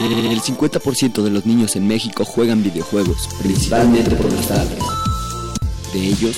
[0.00, 4.78] El 50% de los niños en México juegan videojuegos, principalmente por las tardes.
[5.92, 6.36] De ellos,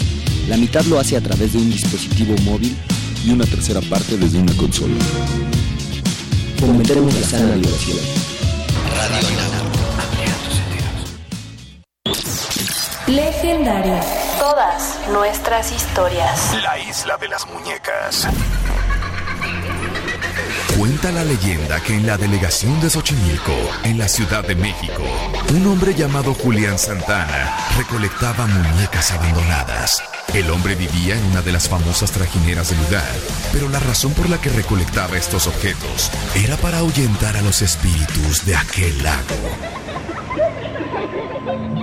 [0.48, 2.76] la mitad lo hace a través de un dispositivo móvil
[3.24, 4.94] y una tercera parte desde una consola.
[6.58, 7.98] Fomentemos la sana diversión.
[8.96, 9.62] Radio
[13.06, 14.00] Legendario.
[14.38, 16.54] Todas nuestras historias.
[16.62, 18.26] La isla de las muñecas.
[20.78, 23.52] Cuenta la leyenda que en la delegación de Xochimilco,
[23.84, 25.02] en la Ciudad de México,
[25.54, 30.02] un hombre llamado Julián Santana recolectaba muñecas abandonadas.
[30.32, 33.12] El hombre vivía en una de las famosas trajineras del lugar,
[33.52, 38.44] pero la razón por la que recolectaba estos objetos era para ahuyentar a los espíritus
[38.46, 39.36] de aquel lago.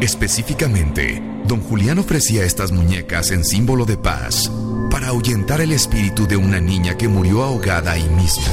[0.02, 4.52] Específicamente, don Julián ofrecía estas muñecas en símbolo de paz
[4.92, 8.46] para ahuyentar el espíritu de una niña que murió ahogada ahí mismo.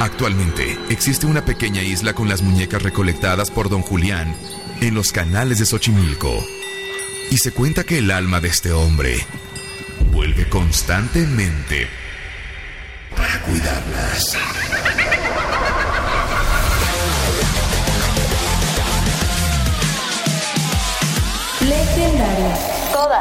[0.00, 4.34] Actualmente existe una pequeña isla con las muñecas recolectadas por don Julián
[4.80, 6.44] en los canales de Xochimilco.
[7.30, 9.24] Y se cuenta que el alma de este hombre
[10.10, 11.86] vuelve constantemente
[13.14, 14.36] para cuidarlas.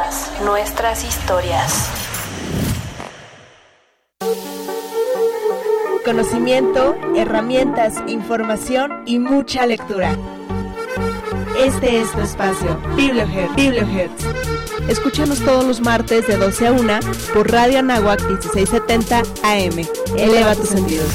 [0.08, 1.90] Todas nuestras historias.
[6.06, 10.16] Conocimiento, herramientas, información y mucha lectura.
[11.60, 13.56] Este es tu espacio, Bibliohertz.
[13.56, 14.26] Bibliohertz.
[14.88, 17.00] Escúchanos todos los martes de 12 a 1
[17.34, 19.86] por Radio Anáhuac 1670 AM.
[20.16, 21.12] Eleva tus sentidos.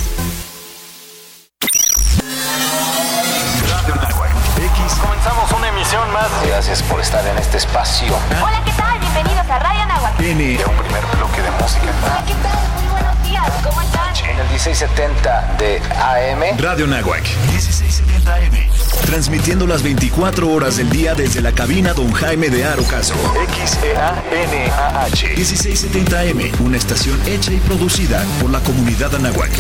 [3.71, 4.95] Radio Nahuac X.
[5.01, 6.29] Comenzamos una emisión más.
[6.47, 8.15] Gracias por estar en este espacio.
[8.43, 8.82] Hola, ¿qué tal?
[9.15, 10.17] Bienvenidos a Radio Nahuatl.
[10.17, 11.93] Tiene un primer bloque de música.
[12.03, 12.59] Hola, ¿qué tal?
[12.81, 13.53] Muy buenos días.
[13.63, 14.17] ¿Cómo están?
[14.25, 16.59] En el 1670 de AM.
[16.59, 18.71] Radio Nahuac 1670 AM.
[19.05, 23.15] Transmitiendo las 24 horas del día desde la cabina Don Jaime de Arocaso.
[23.55, 26.51] XEANAH 1670 AM.
[26.65, 29.51] Una estación hecha y producida por la comunidad Anahuac.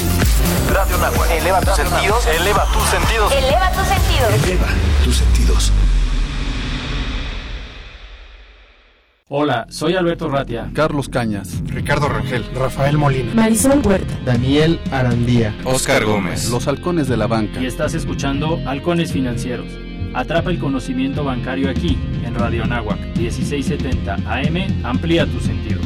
[0.73, 1.31] Radio Nahuac.
[1.31, 2.27] Eleva tus sentidos.
[2.27, 3.33] Eleva tus sentidos.
[3.33, 4.45] Eleva tus sentidos.
[4.45, 4.69] Eleva
[5.05, 5.73] tus sentidos.
[9.34, 10.70] Hola, soy Alberto Ratia.
[10.75, 12.44] Carlos Cañas, Ricardo Rangel.
[12.54, 13.32] Rafael Molina.
[13.32, 14.20] Marisol Huerta.
[14.26, 16.50] Daniel Arandía, Oscar Gómez.
[16.50, 17.59] Los Halcones de la Banca.
[17.59, 19.69] Y estás escuchando Halcones Financieros.
[20.12, 24.84] Atrapa el conocimiento bancario aquí, en Radio Anáhuac, 1670 AM.
[24.84, 25.81] Amplía tus sentidos.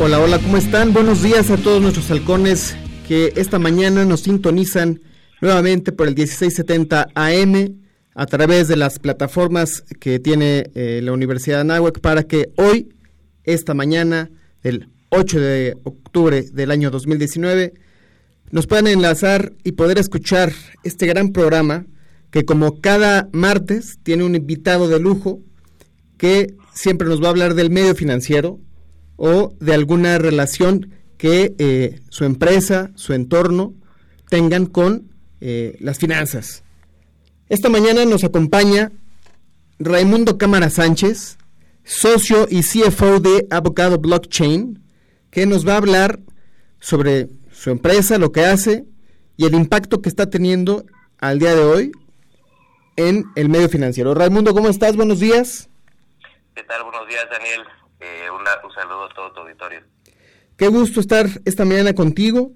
[0.00, 0.92] Hola, hola, ¿cómo están?
[0.92, 5.02] Buenos días a todos nuestros halcones que esta mañana nos sintonizan
[5.40, 7.80] nuevamente por el 1670 AM
[8.14, 12.88] a través de las plataformas que tiene eh, la Universidad de Anáhuac para que hoy,
[13.44, 14.30] esta mañana,
[14.62, 17.74] del 8 de octubre del año 2019,
[18.50, 20.52] nos puedan enlazar y poder escuchar
[20.82, 21.86] este gran programa
[22.30, 25.40] que como cada martes tiene un invitado de lujo
[26.16, 28.60] que siempre nos va a hablar del medio financiero
[29.16, 33.74] o de alguna relación que eh, su empresa, su entorno
[34.28, 36.62] tengan con eh, las finanzas.
[37.48, 38.92] Esta mañana nos acompaña
[39.78, 41.38] Raimundo Cámara Sánchez,
[41.84, 44.82] socio y CFO de Avocado Blockchain,
[45.30, 46.20] que nos va a hablar
[46.80, 48.84] sobre su empresa, lo que hace
[49.36, 50.84] y el impacto que está teniendo
[51.18, 51.92] al día de hoy
[52.96, 54.14] en el medio financiero.
[54.14, 54.96] Raimundo, ¿cómo estás?
[54.96, 55.68] Buenos días.
[56.54, 56.82] ¿Qué tal?
[56.84, 57.60] Buenos días, Daniel.
[58.00, 59.80] Eh, una- un saludo a todo tu auditorio.
[60.56, 62.50] Qué gusto estar esta mañana contigo.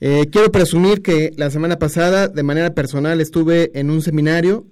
[0.00, 4.66] Eh, quiero presumir que la semana pasada, de manera personal, estuve en un seminario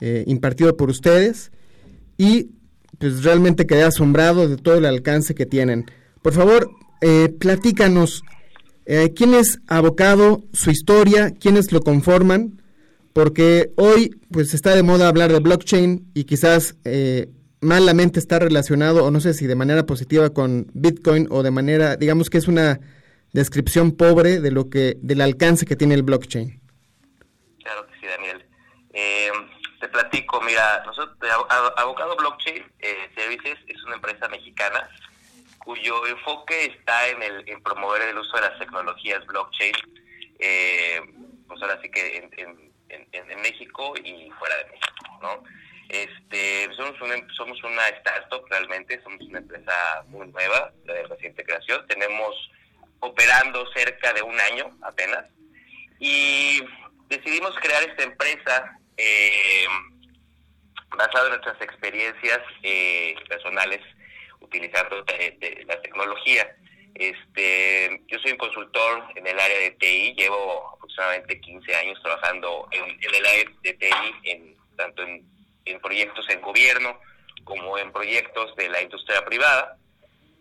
[0.00, 1.52] eh, impartido por ustedes
[2.16, 2.50] y
[2.98, 5.86] pues realmente quedé asombrado de todo el alcance que tienen.
[6.22, 6.70] Por favor,
[7.00, 8.22] eh, platícanos
[8.86, 12.62] eh, quién es Abocado, su historia, quiénes lo conforman,
[13.12, 17.28] porque hoy pues está de moda hablar de blockchain y quizás eh,
[17.60, 21.96] malamente está relacionado, o no sé si de manera positiva con Bitcoin o de manera,
[21.96, 22.80] digamos que es una
[23.34, 26.60] descripción pobre de lo que, del alcance que tiene el blockchain.
[27.62, 28.46] Claro que sí, Daniel.
[28.92, 29.30] Eh,
[29.80, 31.18] te platico, mira, nosotros,
[31.76, 34.88] Abocado Blockchain eh, Services es una empresa mexicana
[35.58, 39.74] cuyo enfoque está en, el, en promover el uso de las tecnologías blockchain,
[40.38, 41.00] eh,
[41.48, 42.72] pues ahora sí que en, en,
[43.12, 45.42] en, México y fuera de México, ¿no?
[45.88, 51.86] Este, somos una, somos una startup realmente, somos una empresa muy nueva, de reciente creación,
[51.88, 52.50] tenemos
[53.04, 55.24] operando cerca de un año apenas
[55.98, 56.60] y
[57.08, 59.66] decidimos crear esta empresa eh,
[60.96, 63.80] basada en nuestras experiencias eh, personales
[64.40, 65.04] utilizando
[65.66, 66.56] la tecnología.
[66.94, 72.68] Este, yo soy un consultor en el área de TI, llevo aproximadamente 15 años trabajando
[72.70, 77.00] en, el área de TI, en, tanto en, proyectos en gobierno
[77.42, 79.76] como en proyectos de la industria privada.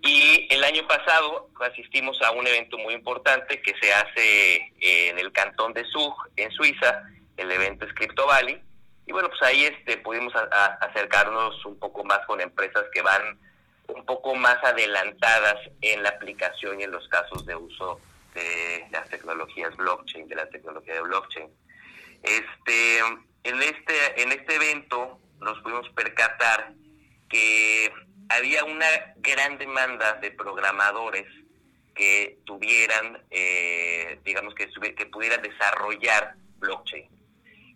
[0.03, 5.31] Y el año pasado asistimos a un evento muy importante que se hace en el
[5.31, 7.03] cantón de Zug, en Suiza,
[7.37, 8.61] el evento es Crypto Valley.
[9.05, 10.33] Y bueno, pues ahí este, pudimos
[10.81, 13.39] acercarnos un poco más con empresas que van
[13.87, 18.01] un poco más adelantadas en la aplicación y en los casos de uso
[18.33, 21.49] de las tecnologías blockchain, de la tecnología de blockchain.
[22.23, 22.99] Este,
[23.43, 26.73] en este, en este evento nos pudimos percatar
[27.29, 27.91] que
[28.29, 28.87] había una
[29.17, 31.27] gran demanda de programadores
[31.95, 37.09] que tuvieran, eh, digamos que, que pudieran desarrollar blockchain.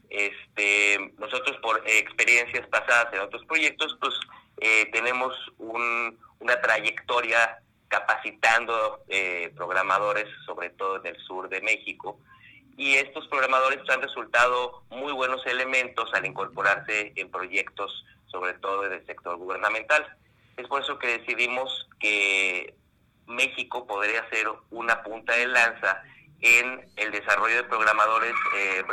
[0.09, 4.13] Este, nosotros por experiencias pasadas en otros proyectos, pues
[4.59, 7.59] eh, tenemos una trayectoria
[7.89, 12.19] capacitando eh, programadores, sobre todo en el sur de México,
[12.77, 18.93] y estos programadores han resultado muy buenos elementos al incorporarse en proyectos, sobre todo en
[18.93, 20.05] el sector gubernamental.
[20.57, 22.75] Es por eso que decidimos que
[23.27, 26.01] México podría ser una punta de lanza
[26.41, 28.83] en el desarrollo de programadores eh,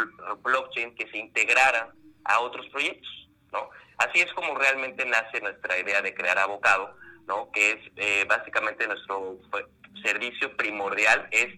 [0.43, 1.89] blockchain que se integraran
[2.25, 3.71] a otros proyectos, ¿no?
[3.99, 6.97] Así es como realmente nace nuestra idea de crear Abocado,
[7.27, 7.51] ¿no?
[7.53, 9.39] Que es eh, básicamente nuestro
[10.03, 11.49] servicio primordial es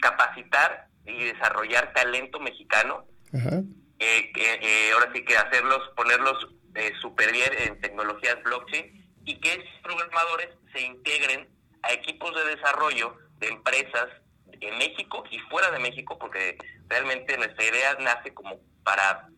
[0.00, 3.06] capacitar y desarrollar talento mexicano,
[3.98, 9.80] eh, ahora sí que hacerlos, ponerlos eh, super bien en tecnologías blockchain y que esos
[9.82, 11.48] programadores se integren
[11.82, 14.08] a equipos de desarrollo de empresas
[14.60, 16.56] en México y fuera de México, porque
[16.88, 19.28] realmente nuestra idea nace como para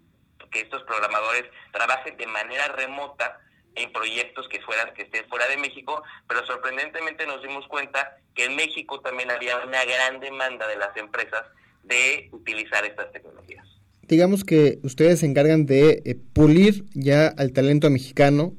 [0.50, 3.38] que estos programadores trabajen de manera remota
[3.74, 8.46] en proyectos que fueran que estén fuera de México, pero sorprendentemente nos dimos cuenta que
[8.46, 11.44] en México también había una gran demanda de las empresas
[11.82, 13.67] de utilizar estas tecnologías.
[14.08, 18.54] Digamos que ustedes se encargan de eh, pulir ya al talento mexicano,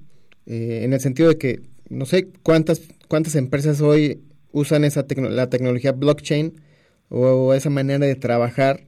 [0.46, 5.50] eh, en el sentido de que no sé cuántas cuántas empresas hoy usan esa la
[5.50, 6.62] tecnología blockchain
[7.10, 8.82] o, esa manera de trabajar.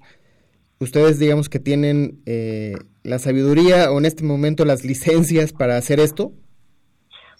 [0.80, 6.00] Ustedes digamos que tienen eh, la sabiduría o en este momento las licencias para hacer
[6.00, 6.31] esto?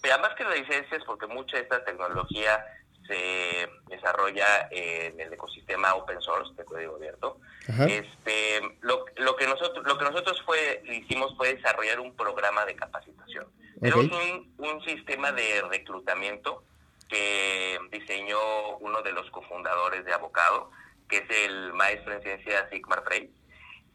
[0.04, 2.66] Mira, más que las licencias, porque mucha de esta tecnología
[3.08, 7.40] se desarrolla en el ecosistema open source de código abierto.
[7.68, 12.76] Este, lo, lo, que nosotros lo que nosotros fue hicimos fue desarrollar un programa de
[12.76, 13.48] capacitación.
[13.80, 16.64] Tenemos un, un sistema de reclutamiento
[17.08, 20.72] que diseñó uno de los cofundadores de Abocado,
[21.08, 23.30] que es el maestro en ciencias Sigmar Frey.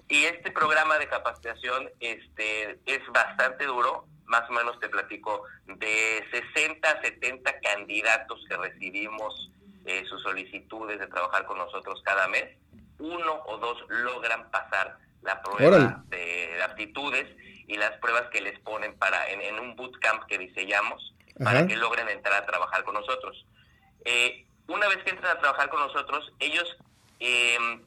[0.08, 6.24] Y este programa de capacitación este, es bastante duro, más o menos te platico, de
[6.54, 9.50] 60 a 70 candidatos que recibimos
[9.86, 12.56] eh, sus solicitudes de trabajar con nosotros cada mes,
[12.98, 17.26] uno o dos logran pasar la prueba de aptitudes
[17.66, 22.08] y las pruebas que les ponen para en, un bootcamp que diseñamos para que logren
[22.08, 23.44] entrar a trabajar con nosotros.
[24.04, 26.76] Eh, una vez que entran a trabajar con nosotros, ellos
[27.18, 27.80] Em,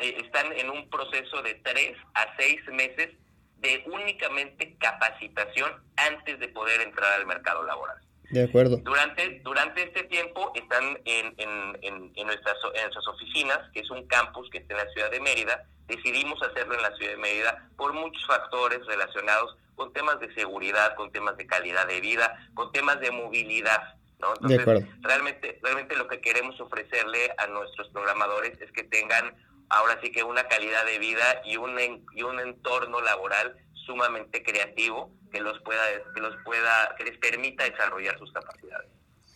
[0.00, 3.16] eh, están en un proceso de tres a seis meses
[3.60, 7.96] de únicamente capacitación antes de poder entrar al mercado laboral.
[8.30, 8.78] De acuerdo.
[8.78, 14.06] Durante, durante este tiempo están en, en, en, nuestras, en nuestras oficinas, que es un
[14.06, 15.64] campus que está en la ciudad de Mérida.
[15.86, 20.94] Decidimos hacerlo en la ciudad de Mérida por muchos factores relacionados con temas de seguridad,
[20.94, 23.94] con temas de calidad de vida, con temas de movilidad.
[24.14, 29.34] Entonces, realmente, realmente lo que queremos ofrecerle a nuestros programadores es que tengan
[29.68, 31.78] ahora sí que una calidad de vida y un,
[32.14, 35.82] y un entorno laboral sumamente creativo que los pueda
[36.14, 38.88] que los pueda que les permita desarrollar sus capacidades.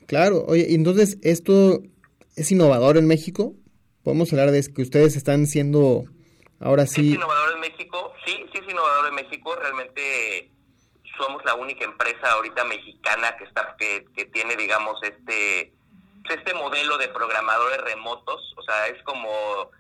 [0.07, 1.83] Claro, oye, entonces esto
[2.37, 3.55] es innovador en México.
[4.05, 6.05] Podemos hablar de que ustedes están siendo
[6.61, 7.09] ahora sí.
[7.09, 8.15] ¿Es innovador en México?
[8.25, 9.57] Sí, sí es innovador en México.
[9.57, 10.53] Realmente
[11.19, 15.73] somos la única empresa ahorita mexicana que está que, que tiene digamos este
[16.31, 19.31] este modelo de programadores remotos, o sea, es como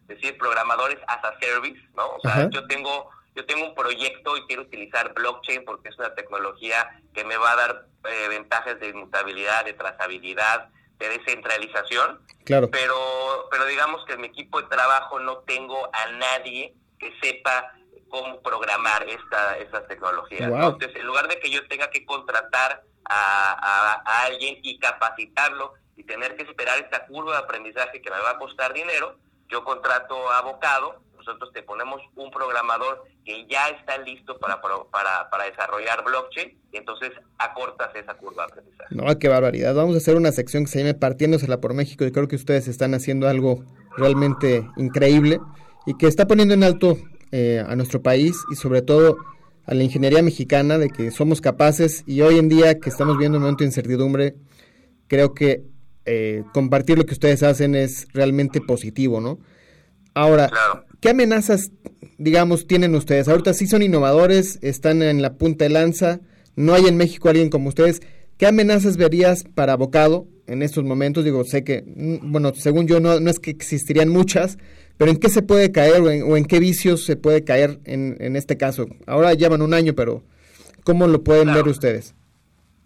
[0.07, 2.07] decir programadores as a service, ¿no?
[2.09, 6.15] O sea, yo tengo yo tengo un proyecto y quiero utilizar blockchain porque es una
[6.15, 10.69] tecnología que me va a dar eh, ventajas de inmutabilidad, de trazabilidad,
[10.99, 12.21] de descentralización.
[12.45, 12.69] Claro.
[12.71, 17.73] Pero, pero digamos que en mi equipo de trabajo no tengo a nadie que sepa
[18.09, 20.51] cómo programar esta, estas tecnologías.
[20.51, 26.05] Entonces, en lugar de que yo tenga que contratar a, a, alguien y capacitarlo y
[26.05, 29.17] tener que esperar esta curva de aprendizaje que me va a costar dinero,
[29.49, 35.31] yo contrato a abocado nosotros te ponemos un programador que ya está listo para, para,
[35.31, 38.95] para desarrollar blockchain y entonces acortas esa curva de aprendizaje.
[38.95, 39.75] No, qué barbaridad.
[39.75, 42.67] Vamos a hacer una sección que se llame Partiéndosela por México y creo que ustedes
[42.67, 43.65] están haciendo algo
[43.97, 45.41] realmente increíble
[45.87, 46.97] y que está poniendo en alto
[47.31, 49.19] eh, a nuestro país y sobre todo
[49.67, 53.37] a la ingeniería mexicana de que somos capaces y hoy en día que estamos viendo
[53.37, 54.35] un momento de incertidumbre,
[55.09, 55.63] creo que
[56.07, 59.39] eh, compartir lo que ustedes hacen es realmente positivo, ¿no?
[60.19, 60.51] Ahora,
[61.01, 61.71] ¿qué amenazas,
[62.17, 63.29] digamos, tienen ustedes?
[63.29, 66.19] Ahorita sí son innovadores, están en la punta de lanza,
[66.57, 68.01] no hay en México alguien como ustedes.
[68.37, 71.23] ¿Qué amenazas verías para Bocado en estos momentos?
[71.23, 74.59] Digo, sé que, mm, bueno, según yo no, no es que existirían muchas,
[74.97, 78.35] pero ¿en qué se puede caer o en, qué vicios se puede caer en, en,
[78.35, 78.87] este caso?
[79.07, 80.25] Ahora llevan un año, pero
[80.83, 82.17] ¿cómo lo pueden ver ustedes?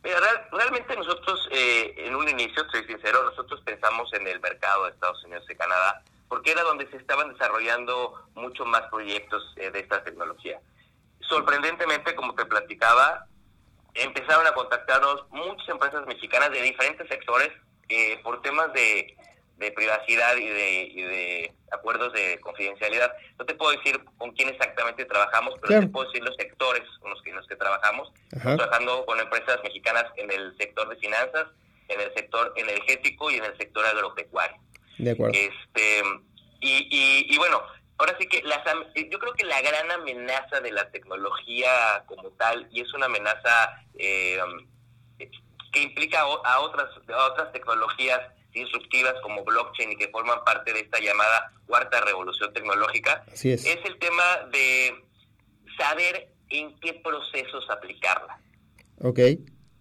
[0.04, 0.18] Mira,
[0.52, 5.24] realmente nosotros, eh, en un inicio, soy sincero, nosotros pensamos en el mercado de Estados
[5.24, 10.02] Unidos y Canadá porque era donde se estaban desarrollando mucho más proyectos eh, de esta
[10.02, 10.58] tecnología.
[11.20, 13.26] Sorprendentemente, como te platicaba,
[13.92, 17.50] empezaron a contactarnos muchas empresas mexicanas de diferentes sectores
[17.90, 19.14] eh, por temas de,
[19.76, 23.12] privacidad y de, acuerdos de confidencialidad.
[23.38, 27.10] No te puedo decir con quién exactamente trabajamos, pero te puedo decir los sectores con
[27.10, 28.10] los que, en los que trabajamos.
[28.40, 31.48] Trabajando con empresas mexicanas en el sector de finanzas,
[31.88, 34.56] en el sector energético y en el sector agropecuario.
[34.99, 35.34] De acuerdo.
[35.38, 36.02] Este,
[36.61, 37.61] y, y, bueno,
[37.99, 38.61] ahora sí que las,
[39.11, 43.84] yo creo que la gran amenaza de la tecnología como tal, y es una amenaza
[43.99, 44.38] eh,
[45.72, 48.20] que implica a otras, a otras tecnologías
[48.52, 53.44] disruptivas como blockchain y que forman parte de esta llamada cuarta revolución tecnológica, es.
[53.44, 53.66] es.
[53.66, 55.02] el tema de
[55.78, 58.38] saber en qué procesos aplicarla.
[59.00, 59.18] Ok.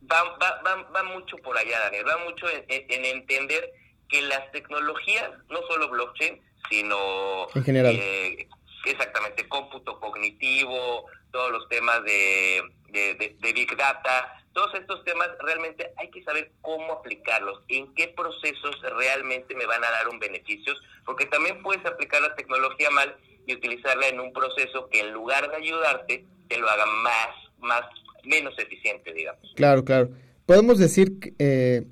[0.09, 3.71] Va, va, va, mucho por allá, Daniel, va mucho en entender
[4.11, 7.95] que las tecnologías, no solo blockchain, sino en general.
[7.97, 8.47] Eh,
[8.85, 16.09] exactamente cómputo cognitivo, todos los temas de, de, Big Data, todos estos temas realmente hay
[16.09, 20.73] que saber cómo aplicarlos, en qué procesos realmente me van a dar un beneficio,
[21.05, 23.15] porque también puedes aplicar la tecnología mal
[23.47, 27.83] y utilizarla en un proceso que en lugar de ayudarte, te lo haga más, más,
[28.23, 29.41] menos eficiente, digamos.
[29.55, 30.09] Claro, claro.
[30.45, 31.83] Podemos decir que eh,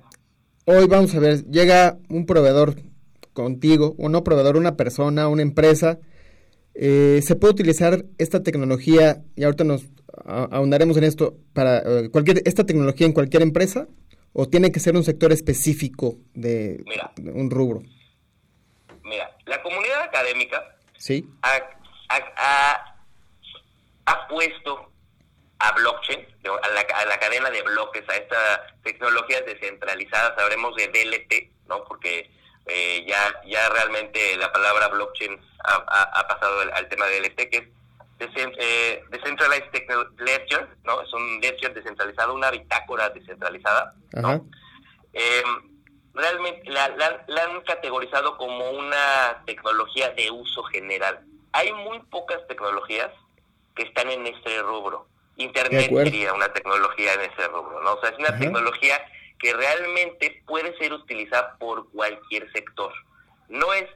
[0.70, 2.76] hoy vamos a ver, llega un proveedor
[3.32, 5.98] contigo, o no proveedor, una persona, una empresa,
[6.74, 9.86] eh, se puede utilizar esta tecnología, y ahorita nos
[10.24, 13.88] ahondaremos en esto, para eh, cualquier, esta tecnología en cualquier empresa,
[14.32, 16.84] o tiene que ser un sector específico de,
[17.34, 17.82] un rubro?
[19.02, 21.28] Mira, la comunidad académica ¿Sí?
[21.42, 21.50] ha,
[22.08, 22.96] ha,
[24.06, 24.89] ha, puesto
[25.60, 26.26] a blockchain,
[26.62, 31.84] a la, a la, cadena de bloques, a estas tecnologías descentralizadas, hablemos de DLT, ¿no?
[31.84, 32.30] Porque
[32.66, 37.56] eh, ya, ya realmente la palabra blockchain ha, pasado al, tema del DLT, que
[38.20, 39.70] es eh, Decentralized
[40.18, 41.02] Ledger, ¿no?
[41.02, 43.94] Es un ledger descentralizado, una bitácora descentralizada,
[45.12, 45.42] eh,
[46.14, 46.88] realmente la,
[47.26, 51.20] la, han categorizado como una tecnología de uso general.
[51.52, 53.10] Hay muy pocas tecnologías
[53.74, 55.06] que están en este rubro.
[55.40, 57.94] Internet sería una tecnología en ese rubro, ¿no?
[57.94, 59.00] O sea, es una tecnología
[59.38, 62.92] que realmente puede ser utilizada por cualquier sector.
[63.48, 63.86] No es,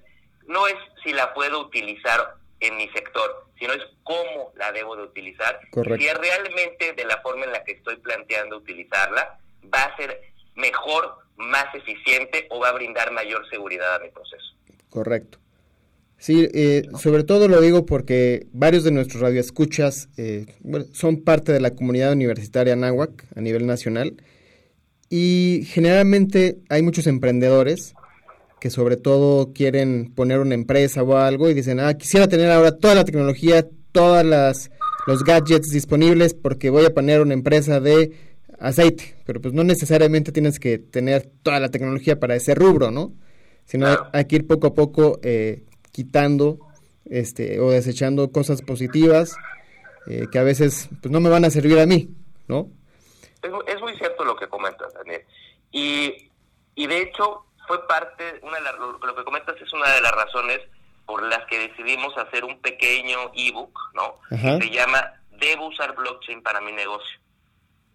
[0.46, 5.02] no es si la puedo utilizar en mi sector, sino es cómo la debo de
[5.02, 5.60] utilizar.
[5.72, 9.38] Si es realmente de la forma en la que estoy planteando utilizarla,
[9.72, 10.20] va a ser
[10.54, 14.54] mejor, más eficiente o va a brindar mayor seguridad a mi proceso.
[14.88, 15.38] Correcto.
[16.18, 20.46] Sí, eh, sobre todo lo digo porque varios de nuestros radioescuchas eh,
[20.92, 24.16] son parte de la comunidad universitaria náhuac a nivel nacional
[25.10, 27.94] y generalmente hay muchos emprendedores
[28.58, 32.78] que sobre todo quieren poner una empresa o algo y dicen, ah, quisiera tener ahora
[32.78, 34.70] toda la tecnología, todas las
[35.06, 38.12] los gadgets disponibles porque voy a poner una empresa de
[38.58, 43.12] aceite, pero pues no necesariamente tienes que tener toda la tecnología para ese rubro, ¿no?
[43.66, 45.64] Sino hay que ir poco a poco eh,
[45.94, 46.58] quitando
[47.04, 49.36] este o desechando cosas positivas
[50.08, 52.08] eh, que a veces pues no me van a servir a mí,
[52.48, 52.68] ¿no?
[53.42, 55.22] Es, muy cierto lo que comentas, Daniel.
[55.70, 56.30] Y,
[56.74, 60.60] y de hecho, fue parte, una de lo que comentas es una de las razones
[61.06, 64.18] por las que decidimos hacer un pequeño ebook, ¿no?
[64.30, 67.20] Que se llama Debo usar blockchain para mi negocio,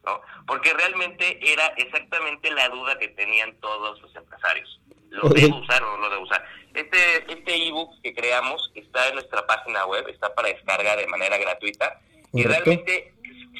[0.05, 0.21] ¿no?
[0.45, 4.79] Porque realmente era exactamente la duda que tenían todos los empresarios.
[5.09, 6.43] ¿Lo debo usar o no lo debo usar?
[6.73, 6.97] Este
[7.27, 11.99] este ebook que creamos está en nuestra página web, está para descarga de manera gratuita
[12.33, 13.13] y realmente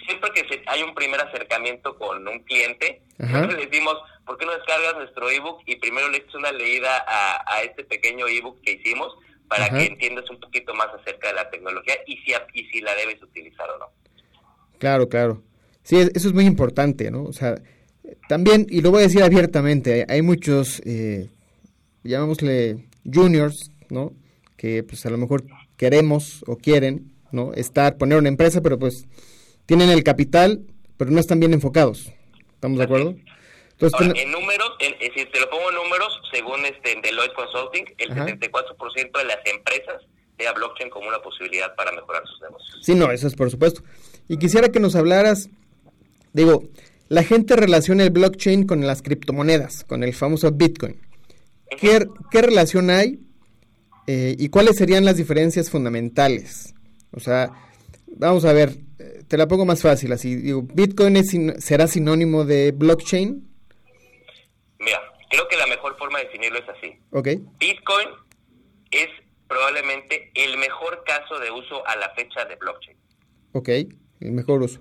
[0.05, 4.95] siempre que hay un primer acercamiento con un cliente, le decimos, ¿por qué no descargas
[4.95, 9.15] nuestro ebook y primero le echas una leída a, a este pequeño ebook que hicimos
[9.49, 12.93] para que entiendas un poquito más acerca de la tecnología y si, y si la
[12.95, 13.85] debes utilizar o no.
[14.77, 15.41] Claro, claro.
[15.83, 17.23] Sí, eso es muy importante, ¿no?
[17.23, 17.55] O sea,
[18.27, 21.29] también, y lo voy a decir abiertamente, hay, muchos, eh,
[22.03, 24.13] llamémosle juniors, ¿no?
[24.57, 25.45] Que pues a lo mejor
[25.77, 27.53] queremos o quieren, ¿no?
[27.53, 29.05] Estar, poner una empresa, pero pues
[29.65, 30.61] tienen el capital,
[30.97, 32.11] pero no están bien enfocados.
[32.53, 33.15] ¿Estamos de acuerdo?
[33.71, 39.17] Entonces, en números, si te lo pongo en números, según este Deloitte Consulting, el 74%
[39.17, 40.01] de las empresas
[40.37, 42.79] ve a blockchain como una posibilidad para mejorar sus negocios.
[42.81, 43.81] Sí, no, eso es por supuesto.
[44.27, 45.49] Y quisiera que nos hablaras,
[46.33, 46.63] digo,
[47.07, 50.99] la gente relaciona el blockchain con las criptomonedas, con el famoso Bitcoin.
[51.77, 53.19] ¿Qué, qué relación hay
[54.07, 56.73] eh, y cuáles serían las diferencias fundamentales?
[57.11, 57.51] O sea,
[58.07, 62.45] vamos a ver, eh, te la pongo más fácil, así, digo, ¿Bitcoin es, será sinónimo
[62.45, 63.47] de blockchain?
[64.79, 66.97] Mira, creo que la mejor forma de definirlo es así.
[67.11, 67.41] Okay.
[67.59, 68.09] Bitcoin
[68.91, 69.07] es
[69.47, 72.97] probablemente el mejor caso de uso a la fecha de blockchain.
[73.53, 73.69] Ok,
[74.19, 74.79] el mejor uso.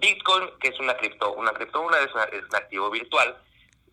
[0.00, 3.36] Bitcoin, que es una cripto, una criptomoneda es, un activo virtual,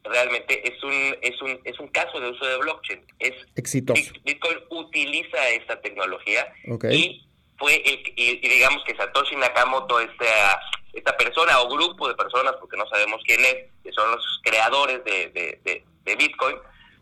[0.10, 3.06] realmente es un es un es un caso de uso de blockchain.
[3.20, 4.12] Es exitoso.
[4.24, 6.54] Bitcoin utiliza esta tecnología
[6.92, 7.24] y
[7.58, 10.62] fue el, y, digamos que Satoshi Nakamoto esta
[10.98, 15.04] esta persona o grupo de personas, porque no sabemos quién es, que son los creadores
[15.04, 15.30] de,
[15.64, 16.56] de, Bitcoin,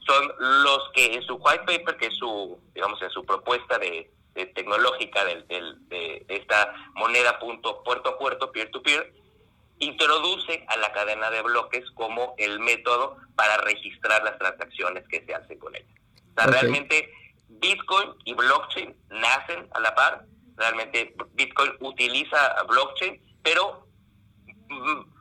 [0.05, 4.09] son los que en su white paper, que es su, digamos, en su propuesta de,
[4.53, 9.13] tecnológica del, de, esta moneda punto puerto a puerto, peer-to-peer,
[9.79, 15.33] introduce a la cadena de bloques como el método para registrar las transacciones que se
[15.33, 15.93] hacen con ella.
[16.35, 17.11] O sea, realmente
[17.47, 20.25] Bitcoin y blockchain nacen a la par.
[20.55, 23.87] Realmente Bitcoin utiliza blockchain, pero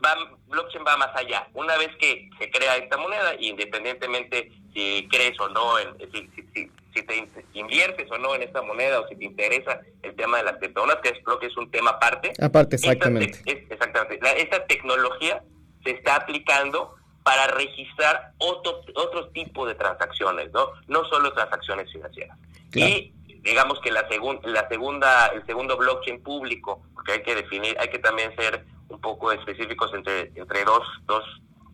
[0.05, 1.49] va, blockchain va más allá.
[1.55, 6.71] Una vez que se crea esta moneda, independientemente si crees o no, en, si, si,
[6.95, 10.45] si, te inviertes o no en esta moneda o si te interesa el tema de
[10.45, 12.33] las criptomonedas, que es, creo que es un tema aparte.
[12.41, 13.41] Aparte, exactamente.
[13.45, 14.43] Esta, exactamente.
[14.43, 15.43] esta tecnología
[15.85, 20.69] se está aplicando para registrar otro, otro tipo de transacciones, ¿no?
[20.89, 22.39] No solo transacciones financieras.
[22.75, 27.77] Y digamos que la, segunda la segunda, el segundo blockchain público, porque hay que definir,
[27.79, 31.25] hay que también ser un poco específicos entre, entre dos, dos,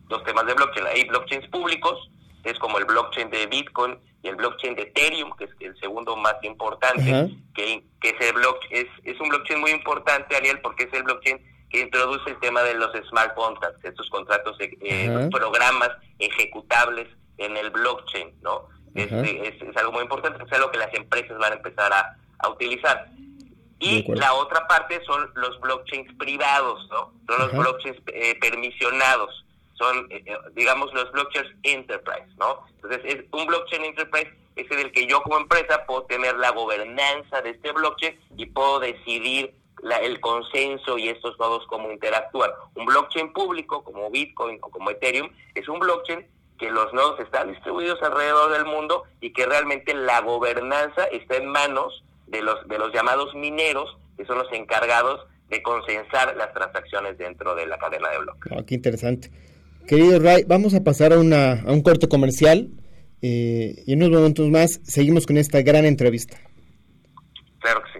[0.07, 0.87] dos temas de blockchain.
[0.87, 2.09] Hay blockchains públicos,
[2.43, 6.15] es como el blockchain de Bitcoin y el blockchain de Ethereum, que es el segundo
[6.15, 10.93] más importante, que, que ese block, es, es un blockchain muy importante, Ariel, porque es
[10.93, 17.07] el blockchain que introduce el tema de los smart contracts, estos contratos, eh, programas ejecutables
[17.37, 18.67] en el blockchain, ¿no?
[18.93, 22.49] Es, es, algo muy importante, es algo que las empresas van a empezar a, a
[22.49, 23.07] utilizar.
[23.81, 27.11] Y la otra parte son los blockchains privados, ¿no?
[27.27, 32.63] Son los blockchains eh, permisionados, son, eh, eh, digamos, los blockchains enterprise, ¿no?
[32.75, 36.51] Entonces, es un blockchain enterprise es en el que yo como empresa puedo tener la
[36.51, 42.51] gobernanza de este blockchain y puedo decidir la, el consenso y estos nodos cómo interactúan.
[42.75, 46.27] Un blockchain público como Bitcoin o como Ethereum es un blockchain
[46.59, 51.47] que los nodos están distribuidos alrededor del mundo y que realmente la gobernanza está en
[51.47, 57.17] manos de los, de los llamados mineros, que son los encargados de consensar las transacciones
[57.17, 58.51] dentro de la cadena de bloques.
[58.51, 59.29] Ah, qué interesante.
[59.85, 62.69] Querido Ray, vamos a pasar a, una, a un corto comercial
[63.21, 66.37] eh, y en unos momentos más seguimos con esta gran entrevista.
[67.59, 67.99] Claro que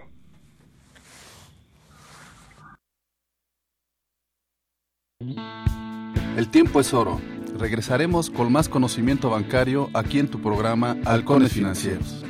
[6.36, 7.20] El tiempo es oro.
[7.58, 12.24] Regresaremos con más conocimiento bancario aquí en tu programa Halcones Financieros.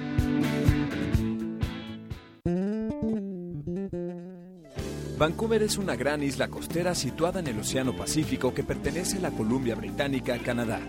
[5.23, 9.31] Vancouver es una gran isla costera situada en el Océano Pacífico que pertenece a la
[9.31, 10.81] Columbia Británica, Canadá.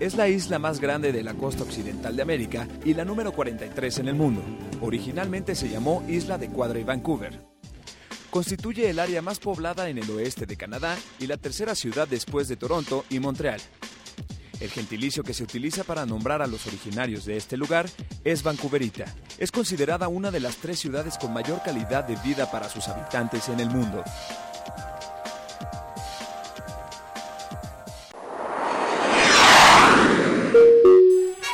[0.00, 3.98] Es la isla más grande de la costa occidental de América y la número 43
[3.98, 4.42] en el mundo.
[4.80, 7.38] Originalmente se llamó Isla de Cuadra y Vancouver.
[8.30, 12.48] Constituye el área más poblada en el oeste de Canadá y la tercera ciudad después
[12.48, 13.60] de Toronto y Montreal.
[14.64, 17.84] El gentilicio que se utiliza para nombrar a los originarios de este lugar
[18.24, 19.04] es Vancouverita.
[19.36, 23.50] Es considerada una de las tres ciudades con mayor calidad de vida para sus habitantes
[23.50, 24.02] en el mundo.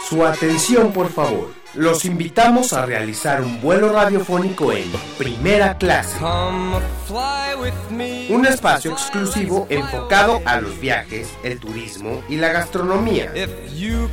[0.08, 1.59] Su atención, por favor.
[1.74, 6.18] Los invitamos a realizar un vuelo radiofónico en primera clase.
[8.28, 13.32] Un espacio exclusivo enfocado a los viajes, el turismo y la gastronomía.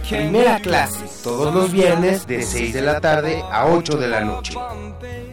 [0.08, 4.54] Primera clase, todos los viernes de 6 de la tarde a 8 de la noche.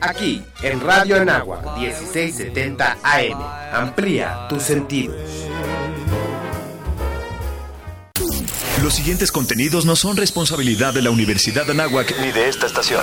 [0.00, 3.42] Aquí, en Radio Anáhuac 1670 AM.
[3.72, 5.16] Amplía tus sentidos.
[8.84, 13.02] Los siguientes contenidos no son responsabilidad de la Universidad de Anáhuac ni de esta estación.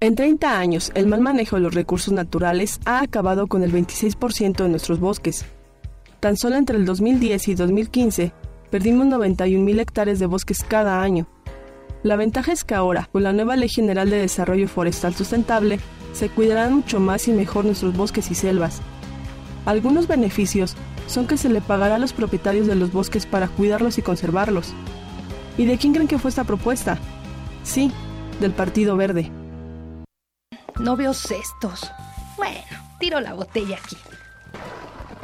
[0.00, 4.62] En 30 años, el mal manejo de los recursos naturales ha acabado con el 26%
[4.62, 5.44] de nuestros bosques.
[6.18, 8.32] Tan solo entre el 2010 y 2015,
[8.70, 11.28] perdimos 91.000 hectáreas de bosques cada año.
[12.02, 15.78] La ventaja es que ahora, con la nueva Ley General de Desarrollo Forestal Sustentable,
[16.14, 18.80] se cuidarán mucho más y mejor nuestros bosques y selvas.
[19.66, 20.74] Algunos beneficios
[21.06, 24.72] son que se le pagará a los propietarios de los bosques para cuidarlos y conservarlos.
[25.58, 26.98] ¿Y de quién creen que fue esta propuesta?
[27.62, 27.90] Sí,
[28.40, 29.30] del Partido Verde.
[30.78, 31.90] No veo cestos.
[32.36, 32.60] Bueno,
[33.00, 33.96] tiro la botella aquí.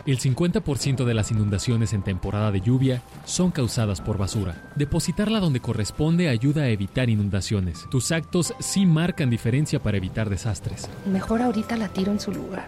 [0.05, 4.73] El 50% de las inundaciones en temporada de lluvia son causadas por basura.
[4.75, 7.87] Depositarla donde corresponde ayuda a evitar inundaciones.
[7.89, 10.89] Tus actos sí marcan diferencia para evitar desastres.
[11.07, 12.67] Mejor ahorita la tiro en su lugar.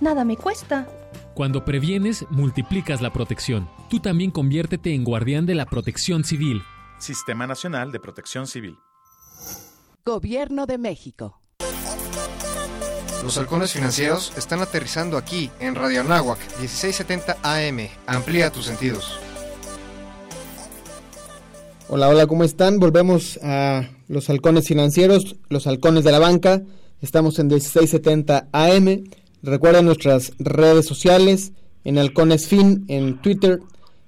[0.00, 0.86] Nada me cuesta.
[1.38, 3.70] Cuando previenes, multiplicas la protección.
[3.88, 6.62] Tú también conviértete en guardián de la protección civil.
[6.98, 8.76] Sistema Nacional de Protección Civil.
[10.04, 11.40] Gobierno de México.
[13.22, 17.88] Los halcones financieros están aterrizando aquí, en Radio Anáhuac, 1670 AM.
[18.08, 19.16] Amplía tus sentidos.
[21.88, 22.80] Hola, hola, ¿cómo están?
[22.80, 26.62] Volvemos a los halcones financieros, los halcones de la banca.
[27.00, 29.04] Estamos en 1670 AM.
[29.42, 31.52] Recuerden nuestras redes sociales,
[31.84, 33.60] en Halcones Fin, en Twitter,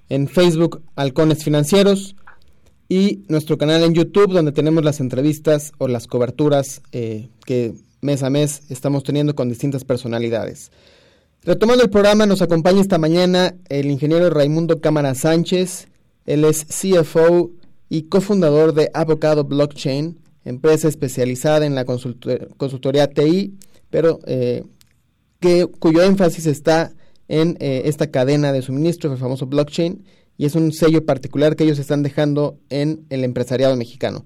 [0.09, 2.15] en Facebook Halcones Financieros
[2.89, 8.23] y nuestro canal en YouTube donde tenemos las entrevistas o las coberturas eh, que mes
[8.23, 10.71] a mes estamos teniendo con distintas personalidades.
[11.43, 15.87] Retomando el programa, nos acompaña esta mañana el ingeniero Raimundo Cámara Sánchez.
[16.25, 17.51] Él es CFO
[17.87, 23.55] y cofundador de Avocado Blockchain, empresa especializada en la consultoría TI,
[23.89, 24.63] pero eh,
[25.41, 26.93] que, cuyo énfasis está
[27.27, 30.05] en eh, esta cadena de suministro, el famoso blockchain,
[30.37, 34.23] y es un sello particular que ellos están dejando en el empresariado mexicano.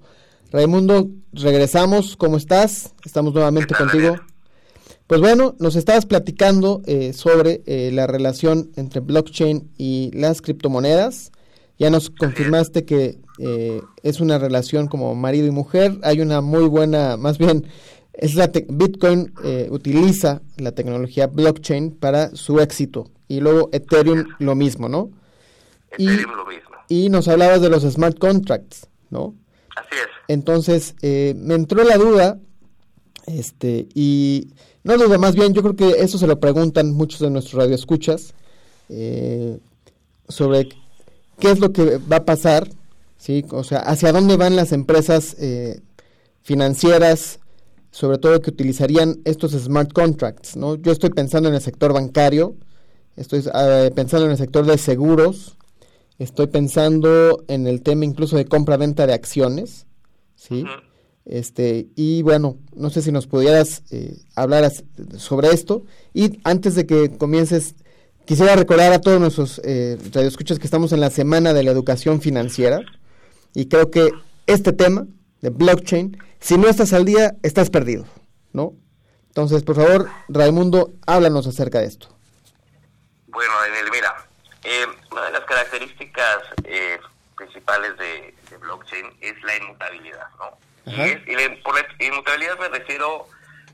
[0.52, 2.94] Raimundo, regresamos, ¿cómo estás?
[3.04, 4.16] Estamos nuevamente contigo.
[5.06, 11.32] Pues bueno, nos estabas platicando eh, sobre eh, la relación entre blockchain y las criptomonedas.
[11.78, 13.18] Ya nos confirmaste que
[14.02, 15.98] es una relación como marido y mujer.
[16.02, 17.66] Hay una muy buena, más bien,
[18.16, 24.54] es la Bitcoin eh, utiliza la tecnología blockchain para su éxito y luego Ethereum lo
[24.54, 25.10] mismo, ¿no?
[25.90, 26.70] Ethereum lo mismo.
[26.88, 29.34] Y nos hablabas de los smart contracts, ¿no?
[29.76, 30.06] Así es.
[30.28, 32.38] Entonces, eh, me entró la duda,
[33.26, 34.48] este, y
[34.84, 38.34] no duda, más bien, yo creo que eso se lo preguntan muchos de nuestros radioescuchas,
[38.88, 39.58] eh,
[40.28, 40.68] sobre
[41.38, 42.68] qué es lo que va a pasar,
[43.18, 43.44] ¿sí?
[43.50, 45.80] O sea, hacia dónde van las empresas eh,
[46.42, 47.40] financieras,
[47.96, 50.74] sobre todo que utilizarían estos smart contracts, ¿no?
[50.74, 52.54] Yo estoy pensando en el sector bancario,
[53.16, 55.56] estoy uh, pensando en el sector de seguros,
[56.18, 59.86] estoy pensando en el tema incluso de compra-venta de acciones,
[60.34, 60.64] ¿sí?
[60.64, 60.82] Uh -huh.
[61.24, 64.70] Este, y bueno, no sé si nos pudieras eh, hablar
[65.16, 65.86] sobre esto.
[66.12, 67.76] Y antes de que comiences,
[68.26, 72.20] quisiera recordar a todos nuestros eh, radioescuchas que estamos en la Semana de la Educación
[72.20, 72.82] Financiera.
[73.54, 74.10] Y creo que
[74.46, 75.06] este tema
[75.40, 78.06] de blockchain si no estás al día, estás perdido,
[78.52, 78.74] ¿no?
[79.28, 82.08] Entonces, por favor, Raimundo, háblanos acerca de esto.
[83.26, 84.26] Bueno, Daniel, mira,
[84.64, 86.98] eh, una de las características eh,
[87.36, 90.58] principales de, de, blockchain es la inmutabilidad, ¿no?
[90.86, 93.28] Y, es, y por la inmutabilidad me refiero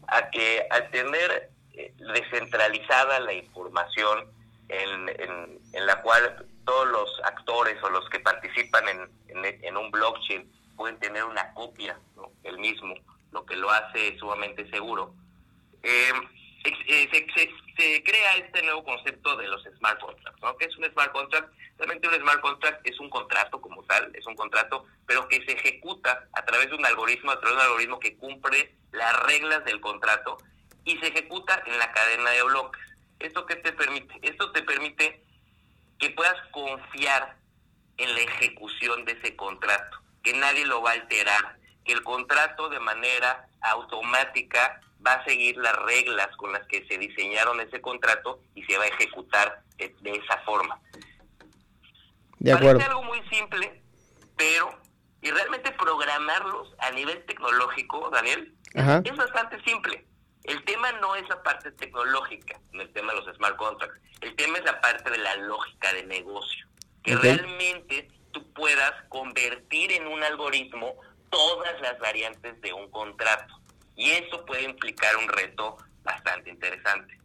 [0.08, 4.26] a que al tener eh, descentralizada la información
[4.68, 9.76] en, en, en, la cual todos los actores o los que participan en, en, en
[9.76, 12.30] un blockchain pueden tener una copia, ¿no?
[12.44, 12.94] el mismo,
[13.30, 15.14] lo que lo hace sumamente seguro.
[15.82, 16.12] Eh,
[16.64, 20.56] eh, se, se, se, crea este nuevo concepto de los smart contracts, ¿no?
[20.56, 21.52] ¿Qué es un smart contract?
[21.76, 25.52] Realmente un smart contract es un contrato como tal, es un contrato, pero que se
[25.52, 29.64] ejecuta a través de un algoritmo, a través de un algoritmo que cumple las reglas
[29.64, 30.38] del contrato
[30.84, 32.82] y se ejecuta en la cadena de bloques.
[33.18, 34.14] ¿Esto qué te permite?
[34.22, 35.24] Esto te permite
[35.98, 37.36] que puedas confiar
[37.96, 42.68] en la ejecución de ese contrato, que nadie lo va a alterar, que el contrato
[42.68, 48.40] de manera automática va a seguir las reglas con las que se diseñaron ese contrato
[48.54, 50.80] y se va a ejecutar de, de esa forma.
[52.38, 52.78] De acuerdo.
[52.78, 53.82] Parece algo muy simple,
[54.36, 54.82] pero
[55.22, 59.00] y realmente programarlos a nivel tecnológico, Daniel, Ajá.
[59.04, 60.04] es bastante simple.
[60.42, 64.00] El tema no es la parte tecnológica, no el tema de los smart contracts.
[64.20, 66.66] El tema es la parte de la lógica de negocio.
[67.04, 70.94] Que realmente tú puedas convertir en un algoritmo
[71.30, 73.54] todas las variantes de un contrato.
[73.96, 77.18] Y eso puede implicar un reto bastante interesante.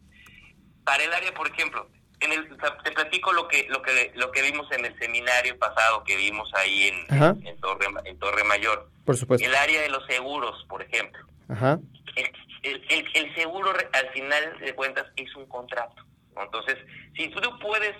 [0.83, 1.89] Para el área, por ejemplo,
[2.19, 2.47] en el,
[2.83, 6.49] te platico lo que, lo que lo que vimos en el seminario pasado que vimos
[6.55, 7.35] ahí en, Ajá.
[7.43, 8.89] en Torre, en Torre Mayor.
[9.05, 9.45] Por supuesto.
[9.47, 11.25] El área de los seguros, por ejemplo.
[11.49, 11.79] Ajá.
[12.15, 12.31] El,
[12.63, 16.03] el- el- el seguro al final de cuentas es un contrato.
[16.35, 16.77] Entonces,
[17.15, 17.95] si tú puedes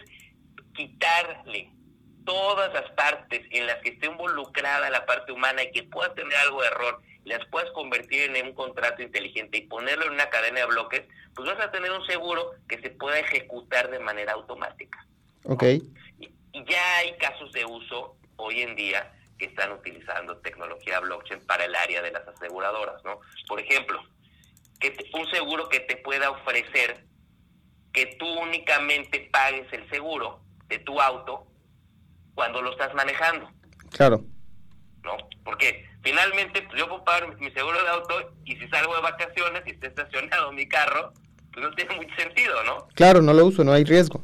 [0.76, 1.72] quitarle
[2.27, 6.35] todas las partes en las que esté involucrada la parte humana y que pueda tener
[6.39, 10.59] algo de error, las puedas convertir en un contrato inteligente y ponerlo en una cadena
[10.59, 15.05] de bloques, pues vas a tener un seguro que se pueda ejecutar de manera automática.
[15.45, 15.63] Ok.
[16.19, 16.29] Y
[16.65, 21.75] ya hay casos de uso hoy en día que están utilizando tecnología blockchain para el
[21.75, 23.21] área de las aseguradoras, ¿no?
[23.47, 24.03] Por ejemplo,
[24.81, 27.05] que te- un seguro que te pueda ofrecer
[27.93, 31.47] que tú únicamente pagues el seguro de tu auto
[32.38, 33.50] cuando lo estás manejando,
[33.89, 34.23] Claro.
[35.04, 35.17] ¿no?
[35.43, 39.63] Porque finalmente pues, yo puedo pagar mi seguro de auto y si salgo de vacaciones
[39.65, 41.13] y está estacionado mi carro,
[41.52, 42.88] pues no tiene mucho sentido, ¿no?
[42.93, 44.23] Claro, no lo uso, no hay riesgo.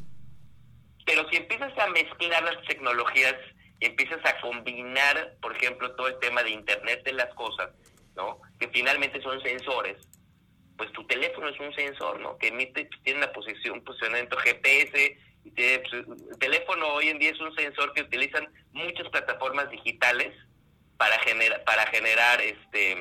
[1.08, 3.34] Pero si empiezas a mezclar las tecnologías
[3.80, 7.72] y empiezas a combinar, por ejemplo, todo el tema de Internet de las cosas,
[8.16, 8.40] ¿no?
[8.60, 9.98] Que finalmente son sensores,
[10.78, 12.38] pues tu teléfono es un sensor, ¿no?
[12.38, 15.18] Que emite, tiene una posición, un posicionamiento GPS.
[15.46, 15.94] Y tiene, pues,
[16.32, 20.34] el teléfono hoy en día es un sensor que utilizan muchas plataformas digitales
[20.98, 22.92] para generar, para generar este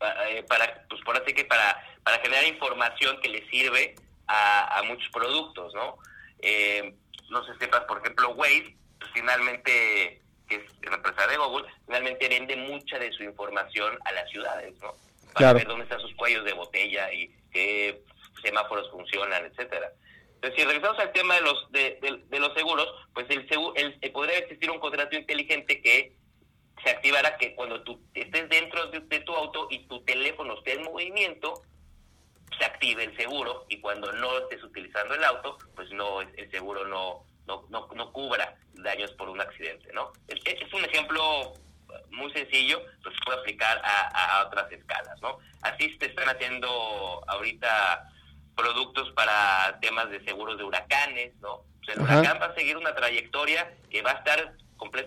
[0.00, 3.96] eh, para pues por así que para para generar información que le sirve
[4.28, 5.96] a, a muchos productos no
[6.40, 6.94] Eh,
[7.30, 12.28] no si sepas por ejemplo Waze pues, finalmente que es la empresa de Google finalmente
[12.28, 14.92] vende mucha de su información a las ciudades no
[15.34, 15.58] para Claro.
[15.58, 18.00] ver dónde están sus cuellos de botella y qué
[18.42, 19.90] semáforos funcionan etcétera
[20.40, 23.46] entonces, si regresamos al tema de los de, de- los seguros, pues el,
[23.76, 26.16] el, el- podría existir un contrato inteligente que
[26.84, 30.84] se activará que cuando tú estés dentro de, tu auto y tu teléfono esté en
[30.84, 31.62] movimiento,
[32.56, 36.86] se active el seguro y cuando no estés utilizando el auto, pues no el seguro
[36.86, 40.12] no no, no, no cubra daños por un accidente, ¿no?
[40.28, 41.54] Este es un ejemplo
[42.10, 44.08] muy sencillo, se puede aplicar a,
[44.42, 45.38] a otras escalas, ¿no?
[45.62, 46.68] Así se están haciendo
[47.26, 48.06] ahorita
[48.68, 51.52] productos para temas de seguros de huracanes, ¿no?
[51.54, 52.18] O sea, el Ajá.
[52.20, 54.52] huracán va a seguir una trayectoria que va a estar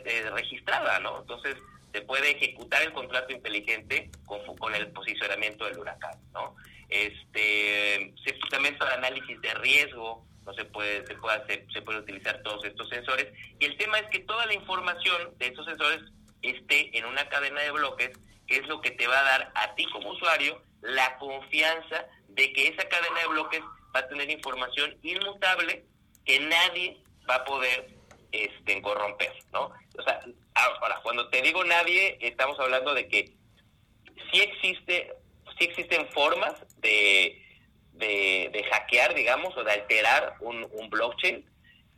[0.05, 1.19] eh, registrada, ¿no?
[1.19, 1.57] Entonces
[1.91, 6.55] se puede ejecutar el contrato inteligente con, con el posicionamiento del huracán, ¿no?
[6.87, 11.99] Este, se, también para análisis de riesgo, no se puede, se puede hacer- se puede
[11.99, 13.27] utilizar todos estos sensores
[13.59, 16.01] y el tema es que toda la información de estos sensores
[16.41, 18.11] esté en una cadena de bloques
[18.47, 22.51] que es lo que te va a dar a ti como usuario la confianza de
[22.53, 23.61] que esa cadena de bloques
[23.95, 25.85] va a tener información inmutable
[26.25, 26.97] que nadie
[27.29, 27.89] va a poder
[28.31, 29.71] este, corromper, ¿no?
[29.97, 30.21] O sea,
[30.53, 33.25] ahora, cuando te digo nadie, estamos hablando de que
[34.31, 35.13] sí existe,
[35.57, 37.43] sí existen formas de,
[37.93, 41.45] de, de hackear, digamos, o de alterar un, un blockchain,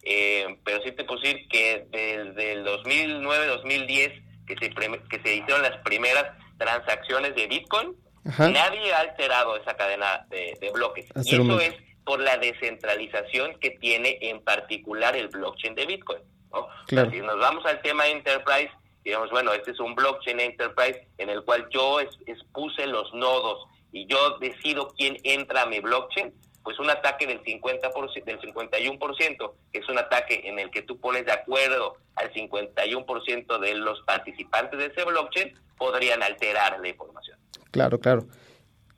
[0.04, 5.78] eh, pero sí te puedo que desde el 2009-2010 que se, que se hicieron las
[5.84, 6.26] primeras
[6.58, 8.50] transacciones de Bitcoin, Ajá.
[8.50, 11.06] nadie ha alterado esa cadena de, de bloques.
[11.16, 16.22] Hasta y eso es por la descentralización que tiene en particular el blockchain de Bitcoin.
[16.52, 16.68] ¿no?
[16.88, 17.12] Claro.
[17.12, 18.72] Si nos vamos al tema Enterprise,
[19.04, 24.06] digamos, bueno, este es un blockchain Enterprise en el cual yo expuse los nodos y
[24.08, 26.34] yo decido quién entra a mi blockchain,
[26.64, 31.00] pues un ataque del 50%, del 51%, que es un ataque en el que tú
[31.00, 37.38] pones de acuerdo al 51% de los participantes de ese blockchain, podrían alterar la información.
[37.74, 38.26] Claro, claro.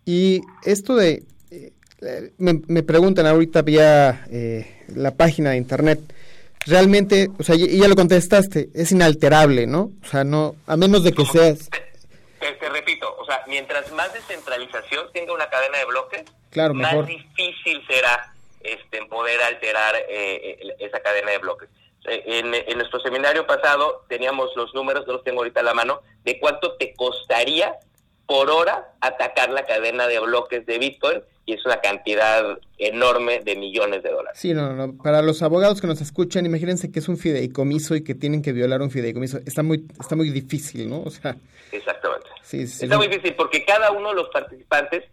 [0.05, 1.23] Y esto de...
[1.49, 1.71] eh,
[2.38, 5.99] me, me preguntan ahorita vía eh, la página de internet,
[6.67, 9.91] realmente, o sea, y ya lo contestaste, es inalterable, ¿no?
[10.03, 11.69] O sea, no, a menos de que seas...
[12.39, 16.91] Te, te repito, o sea, mientras más descentralización tenga una cadena de bloques, Claro, más
[16.93, 17.07] mejor.
[17.07, 21.69] difícil será este, poder alterar eh, eh, esa cadena de bloques.
[22.07, 25.73] Eh, En, en nuestro seminario pasado teníamos los números, no los tengo ahorita a la
[25.73, 27.73] mano, de cuánto te costaría
[28.27, 33.55] por hora atacar la cadena de bloques de Bitcoin y es una cantidad enorme de
[33.55, 34.39] millones de dólares.
[34.39, 38.03] Sí, no, no, para los abogados que nos escuchan, imagínense que es un fideicomiso y
[38.03, 39.38] que tienen que violar un fideicomiso.
[39.45, 41.03] Está muy, está muy difícil, ¿no?
[41.03, 41.35] O sea,
[41.71, 42.27] Exactamente.
[42.41, 42.85] sí, sí.
[42.85, 45.03] Está muy difícil porque cada uno de los participantes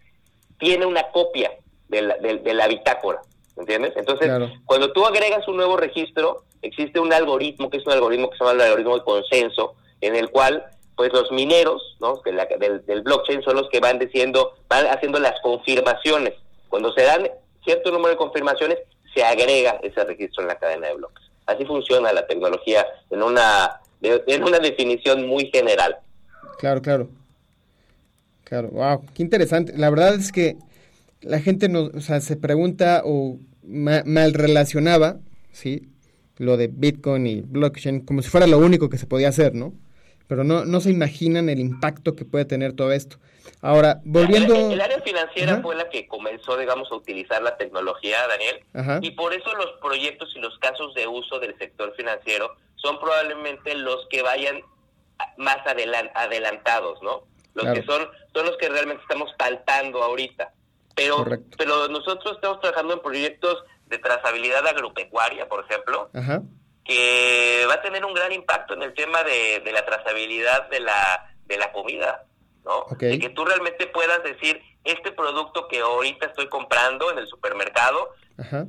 [0.58, 1.50] tiene una copia
[1.88, 3.20] de la, de, de la bitácora,
[3.58, 3.92] ¿entiendes?
[3.96, 4.50] Entonces, Claro.
[4.64, 8.44] cuando tú agregas un nuevo registro, existe un algoritmo, que es un algoritmo que se
[8.44, 10.64] llama el algoritmo de consenso, en el cual
[10.96, 12.20] pues los mineros ¿no?
[12.24, 16.34] del, del, blockchain son los que van diciendo, van haciendo las confirmaciones.
[16.68, 17.28] Cuando se dan
[17.64, 18.78] cierto número de confirmaciones,
[19.14, 21.24] se agrega ese registro en la cadena de bloques.
[21.46, 25.96] Así funciona la tecnología en una, en una definición muy general.
[26.58, 27.08] Claro, claro.
[28.44, 29.72] Claro, wow, qué interesante.
[29.76, 30.56] La verdad es que
[31.22, 35.16] la gente no, o sea, se pregunta o mal relacionaba,
[35.52, 35.88] ¿sí?
[36.36, 39.72] Lo de Bitcoin y blockchain como si fuera lo único que se podía hacer, ¿no?
[40.26, 43.18] Pero no, no se imaginan el impacto que puede tener todo esto.
[43.60, 44.54] Ahora, volviendo...
[44.72, 49.34] El, área financiera fue la que comenzó, digamos, a utilizar la tecnología, Daniel, y por
[49.34, 54.22] eso los proyectos y los casos de uso del sector financiero son probablemente los que
[54.22, 54.62] vayan
[55.36, 57.24] más adelantados, ¿no?
[57.54, 60.52] Los que son, son los que realmente estamos saltando ahorita.
[60.94, 61.24] Pero,
[61.56, 66.10] pero nosotros estamos trabajando en proyectos de trazabilidad agropecuaria, por ejemplo,
[66.84, 71.34] que va a tener un gran impacto en el tema de, la trazabilidad de la,
[71.46, 72.24] de la comida,
[72.64, 72.86] ¿no?
[72.98, 78.14] De que tú realmente puedas decir, este producto que ahorita estoy comprando en el supermercado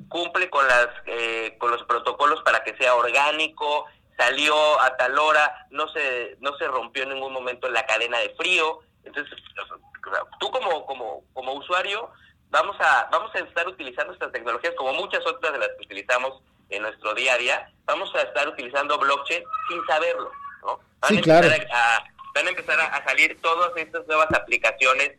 [0.09, 3.85] cumple con las eh, con los protocolos para que sea orgánico,
[4.17, 8.19] salió a tal hora, no se no se rompió en ningún momento en la cadena
[8.19, 8.79] de frío.
[9.03, 9.33] Entonces,
[10.39, 12.11] tú como como como usuario
[12.49, 16.41] vamos a vamos a estar utilizando estas tecnologías como muchas otras de las que utilizamos
[16.69, 20.79] en nuestro día a día, vamos a estar utilizando blockchain sin saberlo, ¿no?
[21.01, 25.11] Van, a, empezar a, van a empezar a, salir todas estas nuevas aplicaciones,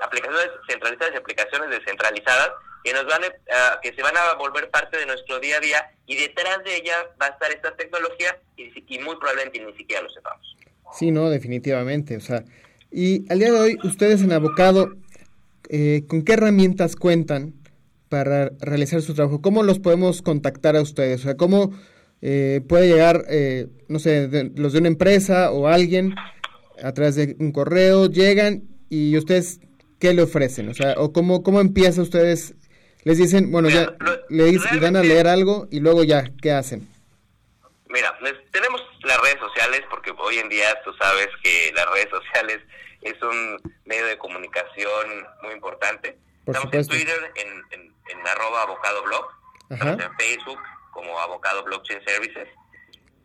[0.00, 2.50] aplicaciones centralizadas y aplicaciones descentralizadas
[2.82, 5.90] que nos van a, que se van a volver parte de nuestro día a día
[6.06, 10.02] y detrás de ella va a estar esta tecnología y, y muy probablemente ni siquiera
[10.02, 10.56] lo sepamos.
[10.92, 12.44] Sí, no, definitivamente, o sea,
[12.90, 14.94] y al día de hoy ustedes en Abocado,
[15.68, 17.54] eh, ¿con qué herramientas cuentan
[18.08, 19.40] para realizar su trabajo?
[19.40, 21.20] ¿Cómo los podemos contactar a ustedes?
[21.20, 21.72] O sea, ¿cómo
[22.22, 26.14] eh, puede llegar, eh, no sé, los de una empresa o alguien
[26.82, 29.60] a través de un correo, llegan y ustedes,
[29.98, 30.68] ¿qué le ofrecen?
[30.68, 32.54] O sea, o cómo, cómo empieza ustedes
[33.06, 33.94] les dicen, bueno, ya
[34.28, 36.88] le dan a leer algo y luego ya, ¿qué hacen?
[37.88, 38.12] Mira,
[38.50, 42.58] tenemos las redes sociales porque hoy en día tú sabes que las redes sociales
[43.02, 46.18] es un medio de comunicación muy importante.
[46.46, 49.28] Estamos en Twitter, en, en, arroba abocado blog,
[49.70, 50.58] estamos en Facebook
[50.92, 52.48] como abocado blockchain services.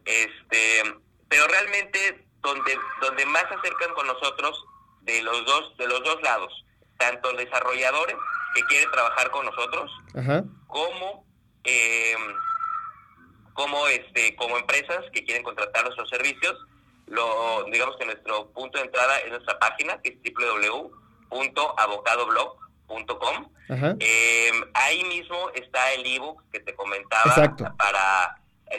[0.06, 0.84] Este,
[1.30, 4.66] pero realmente donde donde más se acercan con nosotros
[5.02, 6.66] de los dos de los dos lados,
[6.98, 8.16] tanto desarrolladores
[8.56, 9.92] que quieren trabajar con nosotros,
[10.68, 11.26] como
[11.64, 12.16] eh,
[13.54, 16.58] como este como empresas que quieren contratar nuestros servicios.
[17.08, 20.16] Lo digamos que nuestro punto de entrada es nuestra página que es
[22.92, 23.98] www.abocadoblog.com.
[24.00, 28.38] Eh, ahí mismo está el ebook que te comentaba para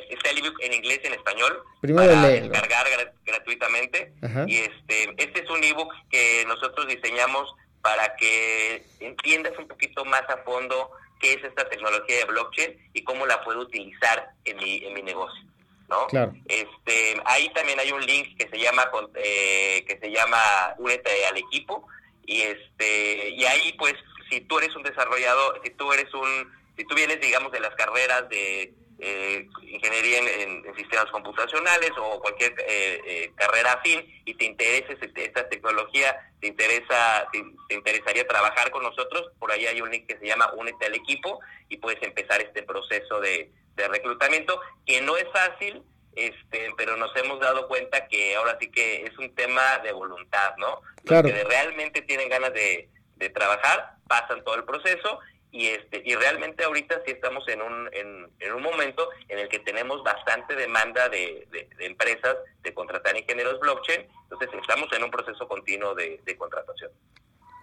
[0.08, 2.86] está el ebook en inglés y en español para descargar
[3.24, 4.12] gratuitamente
[4.46, 10.22] y este este es un ebook que nosotros diseñamos para que entiendas un poquito más
[10.28, 14.84] a fondo qué es esta tecnología de blockchain y cómo la puedo utilizar en mi,
[14.84, 15.42] en mi negocio.
[15.88, 16.06] ¿no?
[16.46, 20.38] Este, ahí también hay un link que se llama eh, que se llama
[20.78, 21.86] únete al equipo
[22.24, 23.94] y este y ahí pues
[24.30, 27.74] si tú eres un desarrollador, si tú eres un si tú vienes digamos de las
[27.74, 34.44] carreras de eh, ingeniería en, sistemas computacionales o cualquier eh, eh, carrera afín y te
[34.44, 40.06] interesa esta tecnología, te interesa, te, interesaría trabajar con nosotros, por ahí hay un link
[40.06, 45.16] que se llama Únete al equipo y puedes empezar este proceso de, reclutamiento, que no
[45.16, 45.82] es fácil,
[46.14, 50.56] este, pero nos hemos dado cuenta que ahora sí que es un tema de voluntad,
[50.58, 50.80] ¿no?
[51.04, 55.20] Los que realmente tienen ganas de, de trabajar, pasan todo el proceso
[55.52, 59.60] y este y realmente ahorita sí estamos en un, en, un momento en el que
[59.60, 61.46] tenemos bastante demanda de,
[61.78, 66.90] empresas de contratar ingenieros blockchain, entonces estamos en un proceso continuo de, contratación.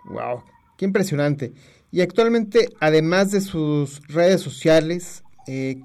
[0.05, 0.45] Wow,
[0.77, 1.51] qué impresionante.
[1.91, 5.75] Y actualmente, además de sus redes sociales, eh,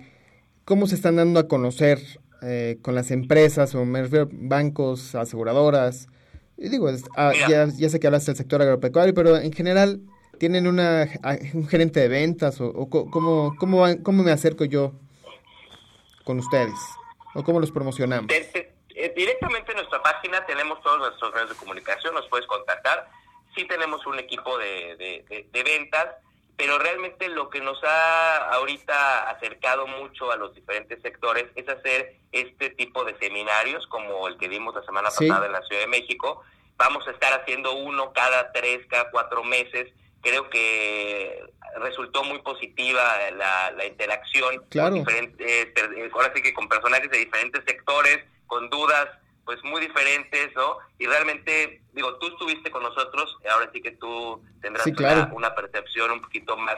[0.65, 1.99] ¿cómo se están dando a conocer
[2.45, 6.09] eh, con las empresas o bancos, aseguradoras?
[6.57, 10.01] Y digo, ah, ya, ya sé que hablas del sector agropecuario, pero en general,
[10.39, 11.09] ¿Tienen una,
[11.55, 14.93] un gerente de ventas o, cómo, cómo, cómo me acerco yo
[16.25, 16.75] con ustedes?
[17.35, 18.31] ¿O cómo los promocionamos?
[18.33, 23.09] Eh, directamente en nuestra página tenemos todos nuestros medios de comunicación, nos puedes contactar.
[23.55, 26.07] Sí tenemos un equipo de, de, ventas,
[26.57, 32.17] pero realmente lo que nos ha ahorita acercado mucho a los diferentes sectores es hacer
[32.33, 35.89] este tipo de seminarios como el que dimos la semana pasada en la Ciudad de
[35.89, 36.43] México.
[36.77, 39.93] Vamos a estar haciendo uno cada tres, cada cuatro meses.
[40.21, 41.45] Creo que
[41.81, 43.03] resultó muy positiva
[43.37, 45.69] la, la interacción con diferentes,
[46.13, 49.09] ahora sí que con personajes de diferentes sectores, con dudas
[49.45, 50.79] pues muy diferentes, ¿no?
[50.99, 54.87] Y realmente, digo, tú estuviste con nosotros, ahora sí que tú tendrás
[55.33, 56.77] una, percepción un poquito más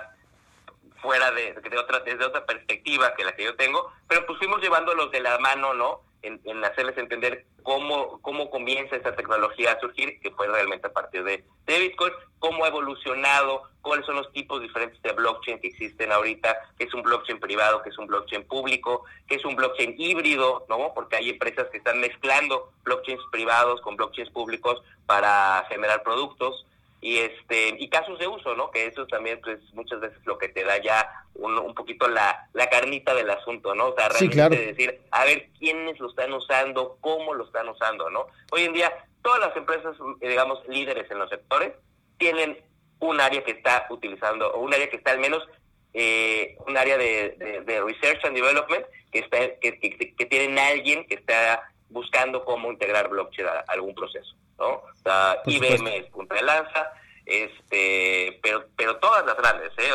[1.01, 4.61] fuera de, de, otra desde otra perspectiva que la que yo tengo, pero pues fuimos
[4.61, 6.01] llevándolos de la mano, ¿no?
[6.27, 11.25] En, hacerles entender cómo, cómo comienza esta tecnología a surgir, que fue realmente a partir
[11.25, 16.13] de, de Bitcoin, cómo ha evolucionado, cuáles son los tipos diferentes de blockchain que existen
[16.13, 19.95] ahorita, que es un blockchain privado, que es un blockchain público, que es un blockchain
[19.99, 20.93] híbrido, ¿no?
[20.95, 26.67] Porque hay empresas que están mezclando blockchains privados con blockchains públicos para generar productos
[27.01, 28.71] y este y casos de uso, ¿no?
[28.71, 32.49] Que eso también pues muchas veces lo que te da ya un, un poquito la,
[32.53, 33.89] la carnita del asunto, ¿no?
[33.89, 38.27] O sea, realmente decir, a ver quiénes lo están usando, cómo lo están usando, ¿no?
[38.51, 38.93] Hoy en día
[39.23, 41.73] todas las empresas, digamos, líderes en los sectores
[42.19, 42.59] tienen
[43.01, 45.47] un área que está utilizando o un área que está al menos
[45.93, 51.15] eh, un área de, de, research and development que está que, que, tienen alguien que
[51.15, 54.35] está buscando cómo integrar blockchain a algún proceso.
[54.59, 54.69] ¿no?
[54.69, 56.93] O sea, IBM es punta de lanza,
[57.25, 59.91] este, pero, pero todas las grandes, ¿eh?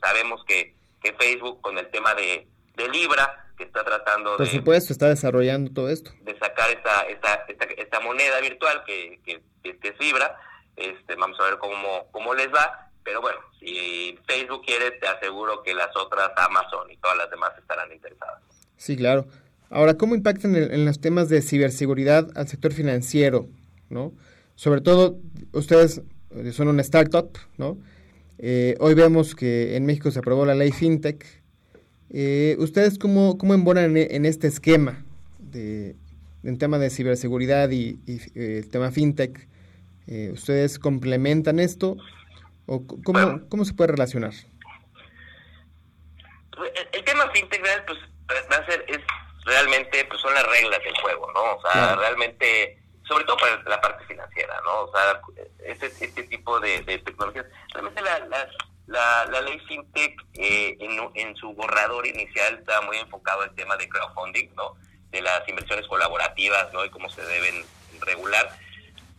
[0.00, 4.92] sabemos que, que Facebook con el tema de, de Libra, que está tratando Por supuesto,
[4.92, 6.12] está desarrollando todo esto.
[6.22, 7.44] De sacar esta, esta,
[7.76, 10.40] esta, moneda virtual que, que, que, es Libra,
[10.76, 15.62] este, vamos a ver cómo, cómo les va, pero bueno, si Facebook quiere, te aseguro
[15.62, 18.42] que las otras, Amazon y todas las demás estarán interesadas.
[18.76, 19.26] Sí, claro.
[19.70, 23.48] Ahora, ¿cómo impactan en, los temas de ciberseguridad al sector financiero?
[23.90, 24.14] ¿no?
[24.54, 25.18] Sobre todo,
[25.52, 27.78] ustedes eh, son una startup, ¿no?
[28.38, 31.24] Eh, hoy vemos que en México se aprobó la ley FinTech.
[32.10, 35.04] Eh, ¿Ustedes cómo, cómo embonan en, este esquema
[35.38, 35.96] de,
[36.42, 37.98] en tema de ciberseguridad y,
[38.34, 39.48] el tema FinTech?
[40.32, 41.98] ¿Ustedes complementan esto
[42.64, 44.32] o cómo, cómo se puede relacionar?
[46.92, 47.98] El, tema FinTech pues,
[48.50, 49.00] va a ser, es
[49.48, 51.56] realmente pues son las reglas del juego, ¿no?
[51.56, 54.82] O sea, realmente, sobre todo para la parte financiera, ¿no?
[54.82, 55.20] O sea,
[55.64, 58.18] este, este tipo de, tecnologías, realmente la,
[58.86, 63.76] la, la, ley FinTech eh, en, en su borrador inicial está muy enfocado al tema
[63.76, 64.76] de crowdfunding, ¿no?
[65.10, 66.84] De las inversiones colaborativas, ¿no?
[66.84, 67.64] Y cómo se deben
[68.00, 68.50] regular.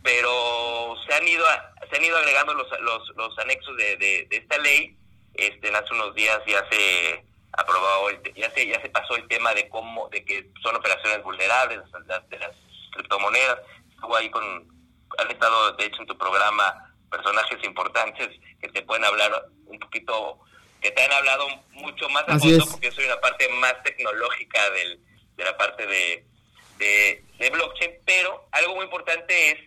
[0.02, 1.44] Pero se han ido
[1.90, 4.96] se han ido agregando los, los, los anexos de, de, de esta ley.
[5.34, 9.68] Este, hace unos días ya se aprobado, ya se, ya se pasó el tema de
[9.68, 11.80] cómo, de que son operaciones vulnerables
[12.28, 12.56] de las
[12.92, 13.58] criptomonedas.
[13.90, 14.42] Estuvo ahí con,
[15.18, 18.28] han estado de hecho en tu programa personajes importantes
[18.60, 20.38] que te pueden hablar un poquito,
[20.80, 24.70] que te han hablado mucho más a fondo, porque yo soy una parte más tecnológica
[24.70, 25.00] del,
[25.36, 26.24] de la parte de,
[26.78, 29.58] de, blockchain, pero algo muy importante es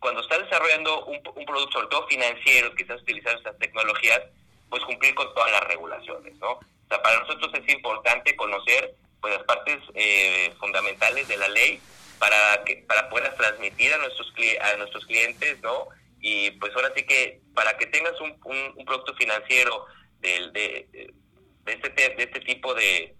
[0.00, 4.20] cuando estás desarrollando un, un producto, sobre todo financiero, que estás utilizando estas tecnologías,
[4.68, 6.52] pues cumplir con todas las regulaciones, ¿no?
[6.52, 11.80] O sea, para nosotros es importante conocer pues las partes eh, fundamentales de la ley
[12.18, 15.88] para que para poder transmitir a nuestros a nuestros clientes, ¿no?
[16.20, 19.86] Y pues ahora sí que para que tengas un, un, producto financiero
[20.20, 21.12] de, de,
[21.64, 23.14] de, este, de este tipo de,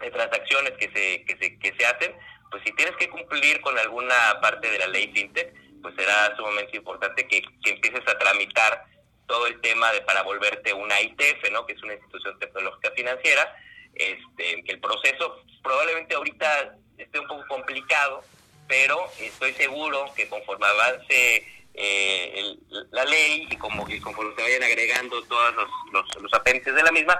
[0.00, 2.14] de transacciones que se, que se que se hacen,
[2.50, 5.52] pues si tienes que cumplir con alguna parte de la ley fintech,
[5.82, 8.84] pues será sumamente importante que, que empieces a tramitar
[9.30, 11.64] todo el tema de para volverte una ITF, ¿no?
[11.64, 13.54] que es una institución tecnológica financiera,
[13.94, 18.24] este, que el proceso probablemente ahorita esté un poco complicado,
[18.66, 22.56] pero estoy seguro que conforme avance eh,
[22.90, 25.54] la ley y como y conforme se vayan agregando todos
[25.92, 27.16] los, los, apéndices de la misma,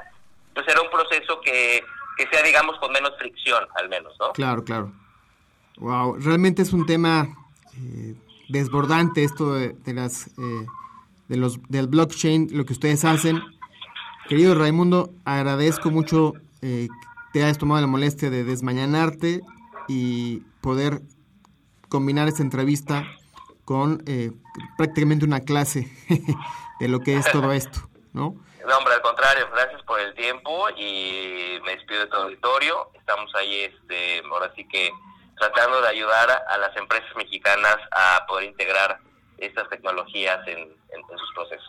[0.52, 1.84] pues será un proceso que,
[2.16, 4.32] que sea, digamos, con menos fricción, al menos, ¿no?
[4.32, 4.92] Claro, claro.
[5.76, 7.28] Wow, realmente es un tema
[7.76, 8.14] eh,
[8.48, 10.66] desbordante esto de, las eh,
[11.30, 13.40] de los, del blockchain, lo que ustedes hacen.
[14.28, 16.88] Querido Raimundo, agradezco mucho eh,
[17.32, 19.40] te hayas tomado la molestia de desmañanarte
[19.86, 21.02] y poder
[21.88, 23.04] combinar esta entrevista
[23.64, 24.32] con eh,
[24.76, 25.88] prácticamente una clase
[26.80, 28.34] de lo que es todo esto, ¿no?
[28.66, 32.90] No, hombre, al contrario, gracias por el tiempo y me despido de tu auditorio.
[32.94, 34.90] Estamos ahí, este, ahora sí que
[35.38, 38.98] tratando de ayudar a las empresas mexicanas a poder integrar
[39.40, 41.68] estas tecnologías en, sus procesos.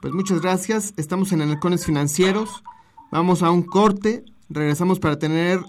[0.00, 0.94] Pues muchas gracias.
[0.96, 2.62] Estamos en Halcones Financieros.
[3.10, 4.24] Vamos a un corte.
[4.48, 5.60] Regresamos para tener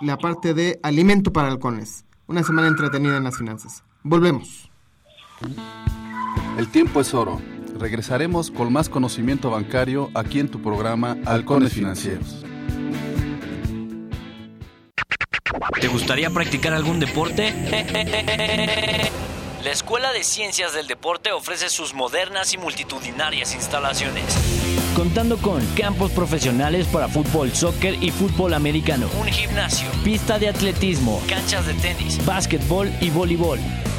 [0.00, 2.04] la parte de alimento para halcones.
[2.26, 3.84] Una semana entretenida en las finanzas.
[4.02, 4.70] Volvemos.
[6.58, 7.40] El tiempo es oro.
[7.78, 12.44] Regresaremos con más conocimiento bancario aquí en tu programa Halcones Financieros.
[15.80, 17.52] ¿Te gustaría practicar algún deporte?
[19.64, 24.22] La Escuela de Ciencias del Deporte ofrece sus modernas y multitudinarias instalaciones.
[24.94, 31.22] Contando con campos profesionales para fútbol, soccer y fútbol americano, un gimnasio, pista de atletismo,
[31.26, 33.58] canchas de tenis, básquetbol y voleibol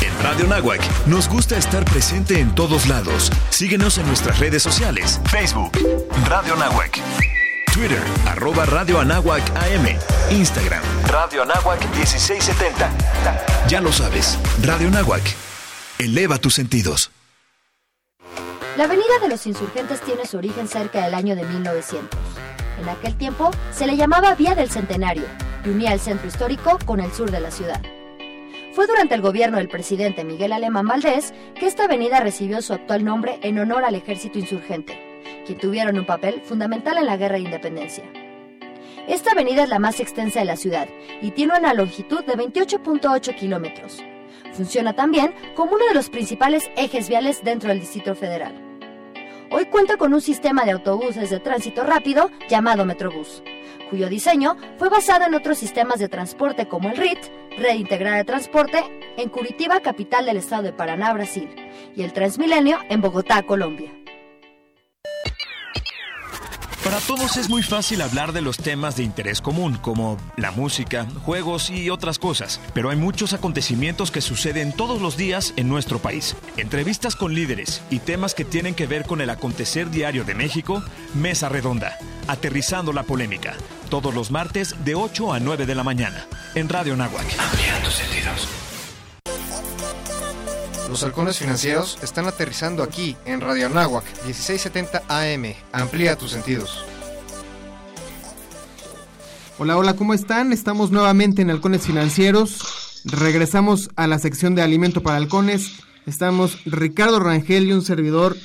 [0.00, 3.30] En Radio Nahuac nos gusta estar presente en todos lados.
[3.50, 5.72] Síguenos en nuestras redes sociales: Facebook,
[6.26, 6.98] Radio Nahuac,
[7.72, 9.86] Twitter, arroba Radio Anáhuac AM,
[10.30, 12.90] Instagram, Radio Anáhuac 1670.
[13.68, 15.22] Ya lo sabes, Radio Nahuac.
[15.98, 17.10] Eleva tus sentidos.
[18.76, 22.18] La Avenida de los Insurgentes tiene su origen cerca del año de 1900.
[22.80, 25.24] En aquel tiempo se le llamaba Vía del Centenario
[25.64, 27.82] y unía el centro histórico con el sur de la ciudad.
[28.78, 33.04] Fue durante el gobierno del presidente Miguel Alemán Valdés que esta avenida recibió su actual
[33.04, 37.42] nombre en honor al ejército insurgente, quien tuvieron un papel fundamental en la guerra de
[37.42, 38.04] independencia.
[39.08, 40.86] Esta avenida es la más extensa de la ciudad
[41.20, 44.00] y tiene una longitud de 28.8 kilómetros.
[44.52, 48.67] Funciona también como uno de los principales ejes viales dentro del Distrito Federal.
[49.50, 53.42] Hoy cuenta con un sistema de autobuses de tránsito rápido llamado Metrobús,
[53.88, 57.18] cuyo diseño fue basado en otros sistemas de transporte como el RIT,
[57.56, 58.84] Red Integrada de Transporte,
[59.16, 61.48] en Curitiba, capital del estado de Paraná, Brasil,
[61.96, 63.97] y el Transmilenio en Bogotá, Colombia.
[66.88, 71.06] Para todos es muy fácil hablar de los temas de interés común, como la música,
[71.22, 75.98] juegos y otras cosas, pero hay muchos acontecimientos que suceden todos los días en nuestro
[75.98, 76.34] país.
[76.56, 80.82] Entrevistas con líderes y temas que tienen que ver con el acontecer diario de México,
[81.12, 83.52] Mesa Redonda, aterrizando la polémica,
[83.90, 86.24] todos los martes de 8 a 9 de la mañana,
[86.54, 87.38] en Radio Nahuac.
[87.38, 88.48] Amplía tus sentidos.
[90.88, 95.54] Los halcones financieros están aterrizando aquí en Radio Anáhuac 1670 AM.
[95.72, 96.82] Amplía tus sentidos.
[99.58, 100.52] Hola, hola, ¿cómo están?
[100.52, 103.02] Estamos nuevamente en Halcones Financieros.
[103.04, 105.72] Regresamos a la sección de alimento para halcones.
[106.06, 108.36] Estamos Ricardo Rangel y un servidor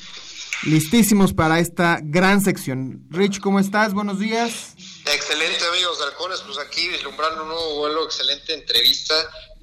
[0.63, 3.05] listísimos para esta gran sección.
[3.09, 3.93] Rich, ¿cómo estás?
[3.93, 4.73] Buenos días.
[5.05, 9.13] Excelente amigos de Halcones, pues aquí vislumbrando un nuevo vuelo, excelente entrevista.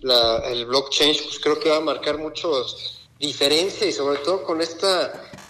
[0.01, 4.61] La, el blockchain pues creo que va a marcar muchos diferencias y sobre todo con
[4.63, 4.87] este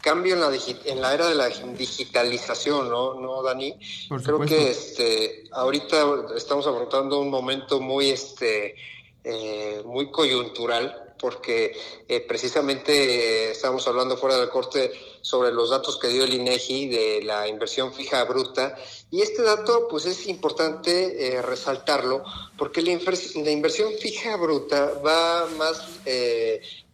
[0.00, 0.50] cambio en la,
[0.84, 3.76] en la era de la digitalización, ¿no, ¿No Dani?
[4.24, 6.04] creo que este, ahorita
[6.36, 8.74] estamos afrontando un momento muy, este,
[9.22, 11.76] eh, muy coyuntural porque
[12.08, 14.90] eh, precisamente eh, estamos hablando fuera del corte
[15.20, 18.76] sobre los datos que dio el INEGI de la inversión fija bruta
[19.10, 22.22] y este dato pues es importante eh, resaltarlo
[22.56, 22.98] porque la,
[23.44, 25.82] la, inversión fija bruta va más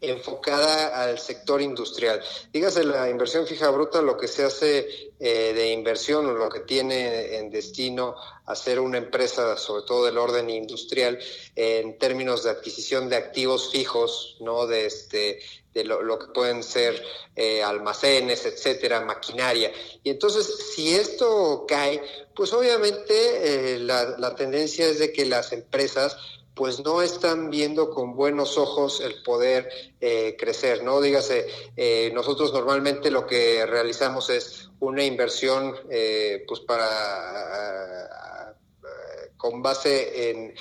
[0.00, 2.22] enfocada al sector industrial.
[2.52, 7.38] Dígase la inversión fija bruta, lo que se hace de inversión o lo que tiene
[7.38, 11.18] en destino hacer una empresa, sobre todo del orden industrial,
[11.54, 14.66] en términos de adquisición de activos fijos, ¿no?
[14.66, 15.40] De este
[15.76, 17.02] de lo, que pueden ser
[17.34, 19.70] eh, almacenes, etcétera, maquinaria.
[20.02, 22.02] Y entonces, si esto cae,
[22.34, 26.16] pues obviamente eh, la, la tendencia es de que las empresas
[26.56, 29.68] pues no están viendo con buenos ojos el poder
[30.00, 31.02] eh, crecer, ¿no?
[31.02, 31.46] Dígase,
[31.76, 38.56] eh, nosotros normalmente lo que realizamos es una inversión, eh, pues para,
[39.36, 40.54] con base en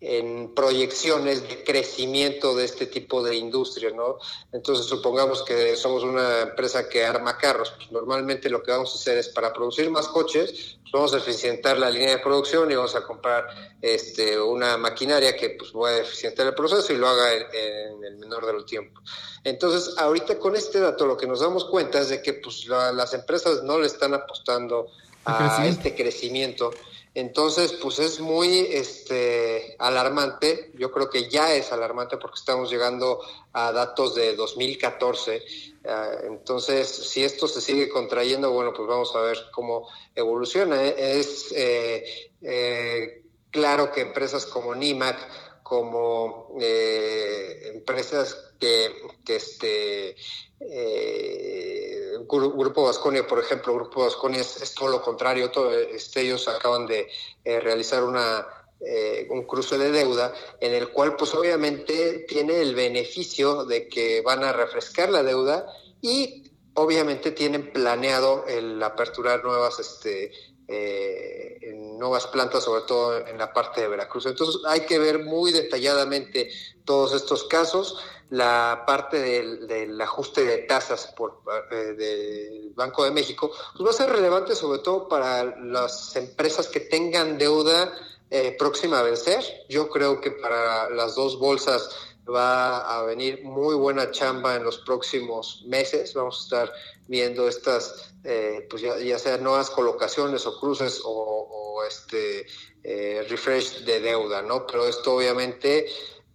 [0.00, 4.18] en proyecciones de crecimiento de este tipo de industria, ¿no?
[4.52, 8.98] Entonces, supongamos que somos una empresa que arma carros, pues normalmente lo que vamos a
[8.98, 12.74] hacer es para producir más coches, pues vamos a eficientar la línea de producción y
[12.74, 13.46] vamos a comprar
[13.80, 18.16] este, una maquinaria que pues va a eficientar el proceso y lo haga en, el
[18.18, 19.02] menor de los tiempos.
[19.44, 23.14] Entonces, ahorita con este dato lo que nos damos cuenta es de que pues las
[23.14, 24.88] empresas no le están apostando
[25.24, 26.70] a este crecimiento
[27.16, 33.22] entonces, pues es muy este, alarmante, yo creo que ya es alarmante porque estamos llegando
[33.54, 35.42] a datos de 2014.
[35.86, 40.84] Ah, entonces, si esto se sigue contrayendo, bueno, pues vamos a ver cómo evoluciona.
[40.84, 42.04] Es eh,
[42.42, 45.16] eh, claro que empresas como NIMAC,
[45.62, 48.94] como eh, empresas que,
[49.24, 50.16] que este,
[50.60, 51.95] eh,
[52.26, 57.08] Grupo Vasconia, por ejemplo, Grupo Vasconia es, todo lo contrario, todo, este, ellos acaban de
[57.44, 58.46] eh, realizar una,
[58.80, 64.20] eh, un cruce de deuda en el cual pues obviamente tiene el beneficio de que
[64.20, 65.66] van a refrescar la deuda
[66.02, 70.30] y obviamente tienen planeado el aperturar nuevas este,
[70.68, 74.26] eh, en nuevas plantas, sobre todo en la parte de Veracruz.
[74.26, 76.50] Entonces hay que ver muy detalladamente
[76.84, 77.98] todos estos casos.
[78.30, 83.94] La parte del, ajuste de tasas por eh, del Banco de México pues va a
[83.94, 87.92] ser relevante sobre todo para las empresas que tengan deuda
[88.28, 89.44] eh, próxima a vencer.
[89.68, 94.78] Yo creo que para las dos bolsas va a venir muy buena chamba en los
[94.78, 96.14] próximos meses.
[96.14, 96.72] Vamos a estar
[97.06, 102.46] viendo estas, eh, pues ya, ya sean nuevas colocaciones o cruces o, este
[102.82, 104.66] eh, refresh de deuda, ¿no?
[104.66, 105.86] Pero esto obviamente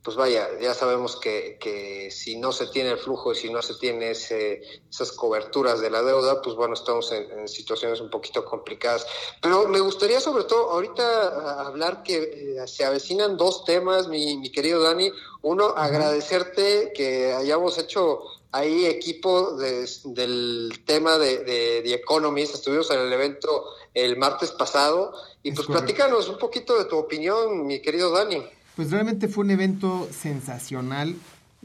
[0.04, 3.62] pues vaya, ya sabemos que, que, si no se tiene el flujo y si no
[3.62, 8.44] se tiene ese, esas coberturas de la deuda, pues bueno, estamos en, situaciones un poquito
[8.44, 9.06] complicadas.
[9.42, 14.52] Pero me gustaría sobre todo ahorita hablar que eh, se avecinan dos temas, mi, mi
[14.52, 15.12] querido Dani.
[15.44, 22.56] Uno, agradecerte que hayamos hecho ahí equipo del tema de, de The Economist.
[22.56, 27.68] Estuvimos en el evento el martes pasado y pues platícanos un poquito de tu opinión,
[27.68, 28.44] mi querido Dani.
[28.76, 31.16] Pues realmente fue un evento sensacional.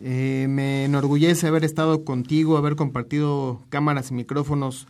[0.03, 4.87] Eh, me enorgullece haber estado contigo, haber compartido cámaras y micrófonos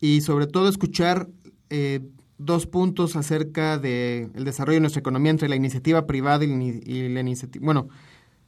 [0.00, 1.28] y sobre todo escuchar
[1.70, 2.00] eh,
[2.38, 7.64] dos puntos acerca del desarrollo de nuestra economía entre la iniciativa privada y, la iniciativa,
[7.64, 7.88] bueno,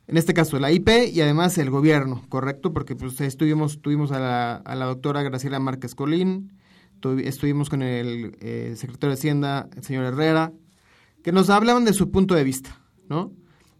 [0.06, 2.72] en este caso la IP y además el gobierno, ¿correcto?
[2.72, 6.52] Porque pues estuvimos, tuvimos a la, doctora Graciela Márquez Colín,
[7.24, 10.52] estuvimos con el eh, secretario de Hacienda, el señor Herrera,
[11.24, 12.79] que nos hablaban de su punto de vista.
[13.10, 13.34] ¿No?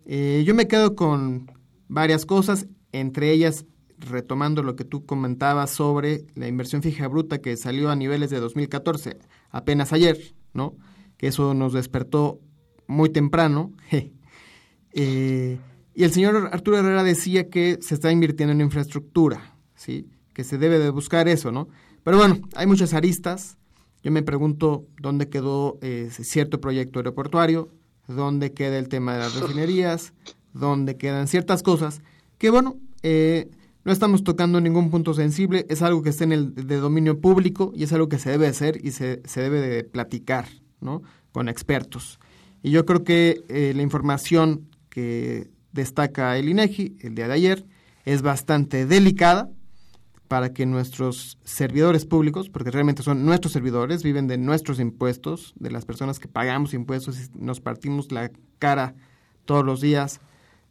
[0.05, 1.51] Eh, yo me quedo con
[1.89, 3.65] varias cosas, entre ellas
[3.99, 8.41] retomando lo que tú comentabas sobre la inversión fija bruta que salió a niveles de
[8.41, 9.19] 2014,
[9.51, 10.75] apenas ayer, ¿no?
[11.17, 12.41] Que eso nos despertó
[12.87, 13.73] muy temprano.
[14.93, 15.57] Eh,
[15.95, 20.09] y el señor Arturo Herrera decía que se está invirtiendo en infraestructura, ¿sí?
[20.35, 21.69] Que se debe de buscar eso, ¿no?
[22.03, 23.57] Pero bueno, hay muchas aristas.
[24.03, 27.69] Yo me pregunto dónde quedó ese cierto proyecto aeroportuario,
[28.15, 30.13] dónde queda el tema de las refinerías,
[30.53, 32.03] dónde quedan ciertas cosas
[32.39, 33.51] que, bueno, eh,
[33.85, 37.73] no estamos tocando ningún punto sensible, es algo que está en el de dominio público
[37.75, 40.47] y es algo que se debe hacer y se, se debe de platicar,
[40.81, 41.03] ¿no?
[41.33, 42.19] Con expertos.
[42.63, 47.67] Y yo creo que eh, la información que destaca el INEGI el día de ayer
[48.05, 49.51] es bastante delicada
[50.31, 55.73] para que nuestros servidores públicos, porque realmente son nuestros servidores, viven de nuestros impuestos, de
[55.73, 58.95] las personas que pagamos impuestos y nos partimos la cara
[59.45, 60.21] todos los días,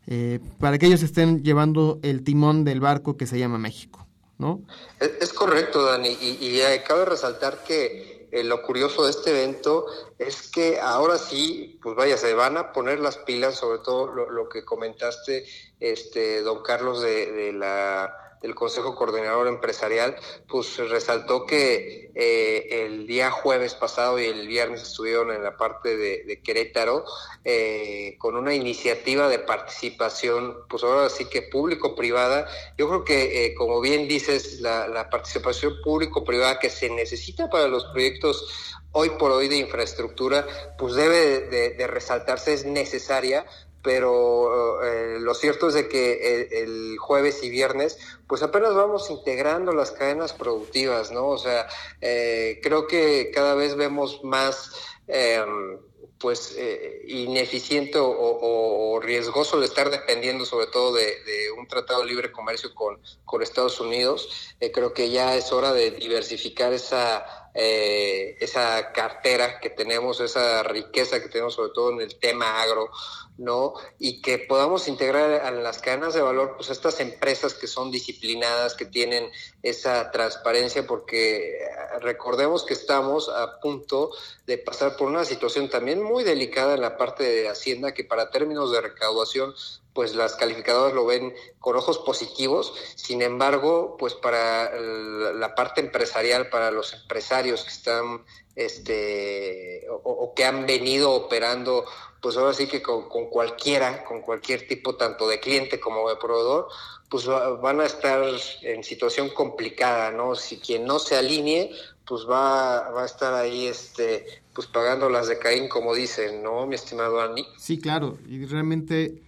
[0.07, 4.07] eh, para que ellos estén llevando el timón del barco que se llama México,
[4.37, 4.61] ¿no?
[5.01, 9.87] Es, correcto, Dani, y, y cabe resaltar que eh, lo curioso de este evento
[10.17, 14.47] es que ahora sí, pues vaya, se van a poner las pilas, sobre todo lo,
[14.47, 15.45] que comentaste,
[15.81, 20.15] este, don Carlos, de la del Consejo Coordinador Empresarial,
[20.47, 25.97] pues resaltó que eh, el día jueves pasado y el viernes estuvieron en la parte
[25.97, 27.03] de, Querétaro
[27.43, 32.47] eh, con una iniciativa de participación, pues ahora sí que público-privada.
[32.77, 37.85] Yo creo que, eh, como bien dices, la, participación público-privada que se necesita para los
[37.85, 40.45] proyectos hoy por hoy de infraestructura,
[40.77, 43.45] pues debe de resaltarse, es necesaria
[43.81, 49.71] pero eh, lo cierto es de que el, jueves y viernes pues apenas vamos integrando
[49.71, 51.27] las cadenas productivas, ¿no?
[51.27, 51.67] O sea,
[52.01, 54.71] eh, creo que cada vez vemos más
[55.07, 55.79] em,
[56.19, 61.15] pues eh, ineficiente o, riesgoso el estar dependiendo sobre todo de,
[61.57, 64.55] un tratado de libre comercio con, con Estados Unidos.
[64.73, 71.29] creo que ya es hora de diversificar esa esa cartera que tenemos, esa riqueza que
[71.29, 72.89] tenemos sobre todo en el tema agro,
[73.37, 73.73] ¿no?
[73.97, 78.75] Y que podamos integrar a las cadenas de valor, pues estas empresas que son disciplinadas,
[78.75, 79.31] que tienen
[79.63, 81.69] esa transparencia, porque eh,
[82.01, 84.11] recordemos que estamos a punto
[84.45, 88.29] de pasar por una situación también muy delicada en la parte de Hacienda, que para
[88.29, 89.53] términos de recaudación,
[89.93, 96.49] pues las calificadoras lo ven con ojos positivos, sin embargo, pues para la parte empresarial,
[96.49, 98.23] para los empresarios que están
[98.55, 101.85] este o que han venido operando
[102.21, 106.67] pues ahora sí que con, cualquiera, con cualquier tipo tanto de cliente como de proveedor,
[107.09, 108.23] pues van a estar
[108.61, 110.35] en situación complicada, ¿no?
[110.35, 111.71] Si quien no se alinee,
[112.05, 116.65] pues va, va a estar ahí, este, pues pagando las de Caín, como dicen, ¿no,
[116.67, 117.45] mi estimado Andy?
[117.57, 119.21] Sí, claro, y realmente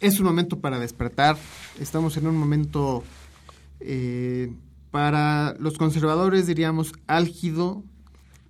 [0.00, 1.36] es un momento para despertar,
[1.80, 3.02] estamos en un momento
[3.80, 4.52] eh,
[4.90, 7.82] para los conservadores, diríamos, álgido,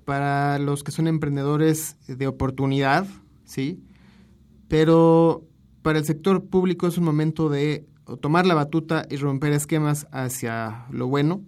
[0.04, 3.06] para los que son emprendedores de oportunidad,
[3.44, 3.82] ¿sí?
[4.68, 5.44] Pero
[5.82, 7.86] para el sector público es un momento de
[8.20, 11.42] tomar la batuta y romper esquemas hacia lo bueno,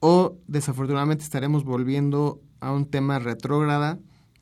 [0.00, 3.98] o desafortunadamente estaremos volviendo a un tema retrógrada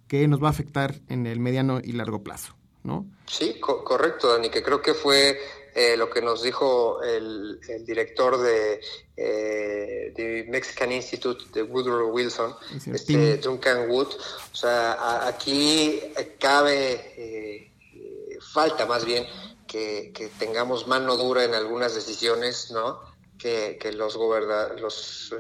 [0.09, 2.55] que nos va a afectar en el mediano y largo plazo,
[2.85, 3.07] ¿no?
[3.27, 5.41] Sí, correcto, Dani, que creo que fue
[5.75, 8.81] eh, lo que nos dijo el, director de,
[9.17, 12.55] eh, Mexican Institute de Woodrow Wilson,
[12.93, 14.09] este, Duncan Wood.
[14.53, 16.01] O sea, aquí
[16.39, 17.73] cabe, eh,
[18.53, 19.27] falta más bien
[19.67, 23.01] que, tengamos mano dura en algunas decisiones, ¿no?
[23.37, 25.35] Que, los, los,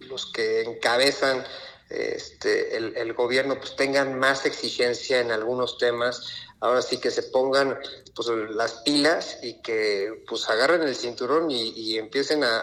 [0.00, 1.44] los que encabezan
[1.90, 7.78] este, el, gobierno pues tengan más exigencia en algunos temas ahora sí que se pongan
[8.14, 12.62] pues las pilas y que pues agarren el cinturón y, empiecen a,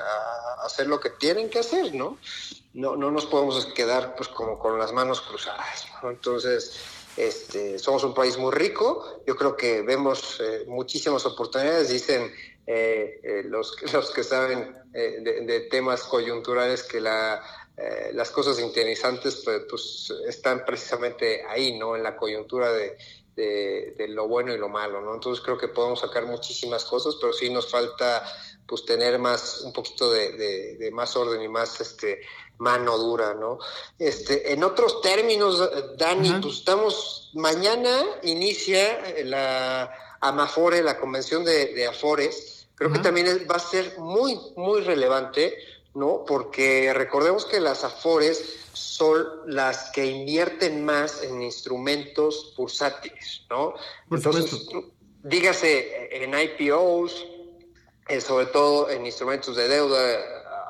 [0.64, 2.18] hacer lo que tienen que hacer, ¿no?
[2.74, 6.12] No, no nos podemos quedar pues como con las manos cruzadas, ¿no?
[6.12, 6.80] Entonces,
[7.16, 12.32] este, somos un país muy rico, yo creo que vemos eh, muchísimas oportunidades, dicen
[12.68, 17.42] eh, eh, los, los que saben de, temas coyunturales que la,
[18.14, 21.96] las cosas interesantes pues, pues, están precisamente ahí, ¿no?
[21.96, 22.98] En la coyuntura de,
[23.38, 25.14] de, lo bueno y lo malo, ¿no?
[25.14, 28.24] Entonces creo que podemos sacar muchísimas cosas, pero sí nos falta
[28.66, 32.22] pues tener más, un poquito de, más orden y más este
[32.58, 33.60] mano dura, ¿no?
[34.00, 35.62] Este, en otros términos,
[35.98, 43.56] Dani, pues estamos, mañana inicia la Amafore, la convención de, Afores, creo que también va
[43.56, 45.58] a ser muy, muy relevante,
[45.98, 46.24] ¿no?
[46.26, 53.74] Porque recordemos que las Afores son las que invierten más en instrumentos bursátiles, ¿no?
[54.12, 54.68] Entonces,
[55.24, 57.26] dígase en IPOs,
[58.10, 60.00] eh, sobre todo en instrumentos de deuda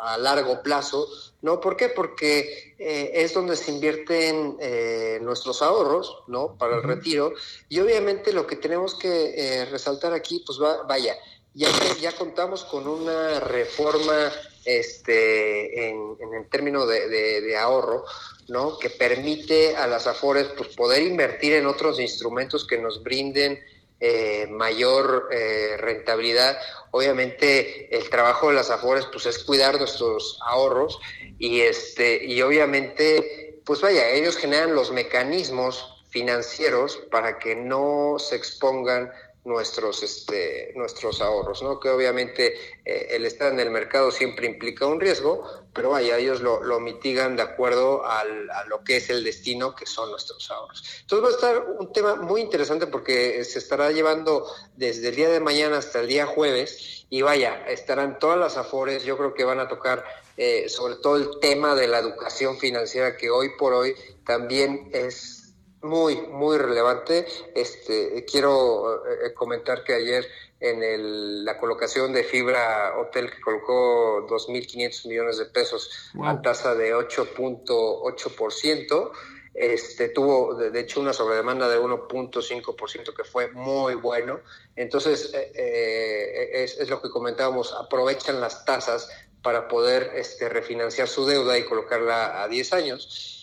[0.01, 1.09] a largo plazo,
[1.41, 1.59] ¿no?
[1.59, 1.89] ¿Por qué?
[1.89, 6.57] Porque eh, es donde se invierten eh, nuestros ahorros, ¿no?
[6.57, 7.33] Para el retiro.
[7.67, 10.57] Y obviamente lo que tenemos que resaltar aquí, pues
[10.87, 11.17] vaya,
[11.53, 11.67] ya,
[11.99, 14.31] ya contamos con una reforma
[14.67, 18.03] este, en, el término de, ahorro,
[18.49, 18.77] ¿no?
[18.77, 23.59] que permite a las AFORES pues, poder invertir en otros instrumentos que nos brinden
[24.01, 26.57] eh, mayor eh, rentabilidad.
[26.91, 30.99] Obviamente el trabajo de las AFORES pues, es cuidar nuestros ahorros
[31.39, 38.35] y, este, y obviamente, pues vaya, ellos generan los mecanismos financieros para que no se
[38.35, 39.11] expongan
[39.47, 41.79] nuestros, este, nuestros ahorros, ¿no?
[41.79, 45.43] Que obviamente eh, el estar en el mercado siempre implica un riesgo,
[45.73, 49.73] pero vaya, ellos lo, lo mitigan de acuerdo al, a lo que es el destino,
[49.73, 50.83] que son nuestros ahorros.
[51.01, 54.45] Entonces va a estar un tema muy interesante porque se estará llevando
[54.75, 59.05] desde el día de mañana hasta el día jueves y vaya, estarán todas las afores,
[59.05, 60.03] yo creo que van a tocar
[60.35, 63.95] eh, sobre todo el tema de la educación financiera que hoy por hoy
[64.25, 65.46] también es
[65.81, 67.25] muy, muy relevante.
[67.55, 70.27] Este, quiero eh, comentar que ayer
[70.59, 76.73] en el, la colocación de Fibra Hotel que colocó 2.500 millones de pesos a tasa
[76.73, 79.11] de 8.8%,
[79.53, 84.39] este, tuvo de hecho una sobredemanda de 1.5% que fue muy bueno.
[84.75, 89.09] Entonces, eh, eh, es, es, lo que comentábamos, aprovechan las tasas
[89.41, 93.33] para poder este, refinanciar su deuda y colocarla a 10 años.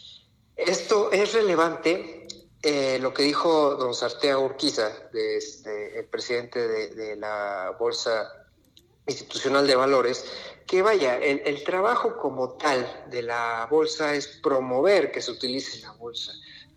[0.57, 2.24] Esto es relevante
[2.65, 8.33] eh, lo que dijo don Sartea Urquiza, este, el presidente de, la Bolsa
[9.07, 10.25] Institucional de Valores,
[10.67, 15.81] que vaya, el, el, trabajo como tal de la bolsa es promover que se utilice
[15.81, 16.33] la bolsa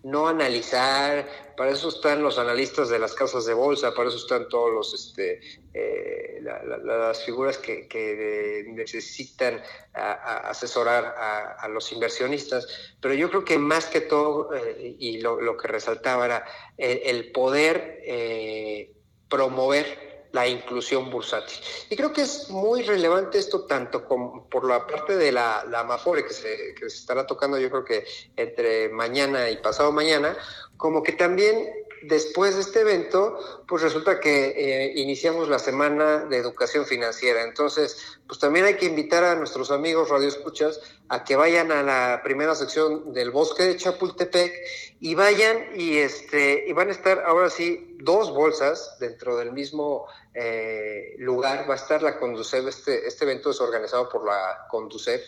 [0.07, 1.27] no analizar,
[1.57, 4.93] para eso están los analistas de las casas de bolsa, para eso están todos los,
[4.93, 5.41] este,
[5.73, 9.61] eh, las figuras que, necesitan
[9.93, 11.15] asesorar
[11.59, 12.67] a, los inversionistas,
[13.01, 16.45] pero yo creo que más que todo, eh, y lo, que resaltaba era
[16.77, 18.93] el, poder eh,
[19.27, 21.57] promover la inclusión bursátil.
[21.89, 25.81] Y creo que es muy relevante esto tanto como por la parte de la, la
[25.81, 28.05] Amafore que se, que se estará tocando yo creo que
[28.35, 30.37] entre mañana y pasado mañana,
[30.77, 31.69] como que también
[32.03, 37.43] después de este evento, pues resulta que eh, iniciamos la semana de educación financiera.
[37.43, 40.79] Entonces, pues también hay que invitar a nuestros amigos radioescuchas
[41.09, 44.53] a que vayan a la primera sección del bosque de Chapultepec
[44.99, 50.05] y vayan y este y van a estar ahora sí dos bolsas dentro del mismo
[50.33, 51.67] eh, lugar.
[51.67, 55.21] Va a estar la Conducef, este, este evento es organizado por la Conducef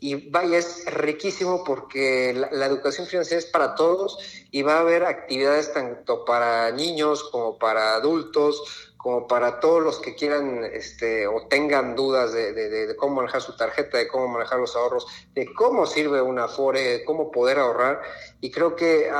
[0.00, 4.18] y vaya, es riquísimo porque la educación financiera es para todos
[4.50, 9.98] y va a haber actividades tanto para niños como para adultos, como para todos los
[9.98, 14.76] que quieran este, o tengan dudas de, cómo manejar su tarjeta, de cómo manejar los
[14.76, 18.00] ahorros, de cómo sirve una Afore, de cómo poder ahorrar.
[18.40, 19.10] Y creo que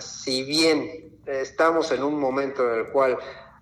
[0.00, 3.18] si bien estamos en un momento en el cual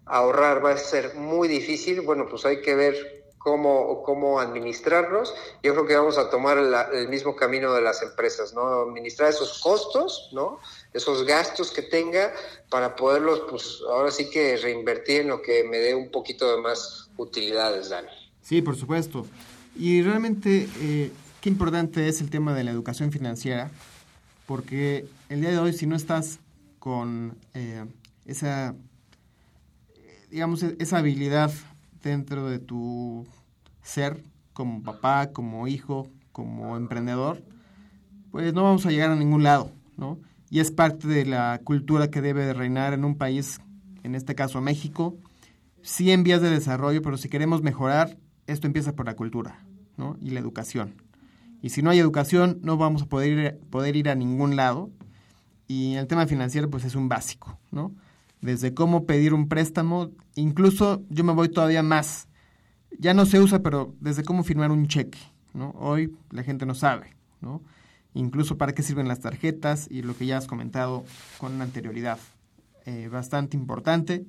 [0.07, 3.16] ahorrar va a ser muy difícil, bueno, pues hay que ver
[3.47, 5.33] cómo, cómo administrarnos.
[5.63, 6.59] Yo creo que vamos a tomar
[6.93, 8.89] el mismo camino de las empresas, ¿no?
[8.89, 10.59] Administrar esos costos, ¿no?
[10.93, 12.33] Esos gastos que tenga
[12.69, 16.61] para poderlos, pues ahora sí que reinvertir en lo que me dé un poquito de
[16.61, 18.09] más utilidades, Dani.
[18.43, 19.25] Sí, por supuesto.
[19.77, 23.71] Y realmente, eh, qué importante es el tema de la educación financiera,
[24.47, 26.41] porque el día de hoy, si no estás
[26.81, 27.85] con eh,
[28.25, 28.75] esa,
[30.33, 31.53] digamos, esa habilidad
[32.03, 33.27] dentro de tu
[33.83, 34.23] ser,
[34.53, 37.43] como papá, como hijo, como emprendedor,
[38.31, 40.19] pues no vamos a llegar a ningún lado, ¿no?
[40.51, 43.61] Y es parte de la cultura que debe de reinar en un país,
[44.03, 45.17] en este caso México,
[45.83, 48.17] sí en vías de desarrollo, pero si queremos mejorar,
[48.47, 49.65] esto empieza por la cultura,
[49.97, 50.17] ¿no?
[50.21, 50.95] Y la educación.
[51.63, 54.91] Y si no hay educación, no vamos a poder poder ir a ningún lado.
[55.69, 57.93] Y el tema financiero, pues es un básico, ¿no?
[58.47, 62.29] Desde cómo pedir un préstamo, incluso yo me voy todavía más.
[62.97, 65.19] Ya no se usa, pero desde cómo firmar un cheque,
[65.53, 65.71] ¿no?
[65.71, 67.61] Hoy la gente no sabe, ¿no?
[68.15, 71.05] Incluso para qué sirven las tarjetas y lo que ya has comentado
[71.39, 72.21] con anterioridad.
[72.85, 74.25] Eh, bastante importante.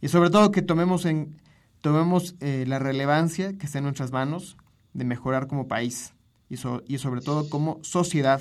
[0.00, 1.34] Y sobre todo que tomemos, en,
[1.80, 4.56] tomemos eh, la relevancia que está en nuestras manos
[4.92, 6.12] de mejorar como país
[6.48, 6.54] y,
[6.86, 8.40] y sobre todo como sociedad,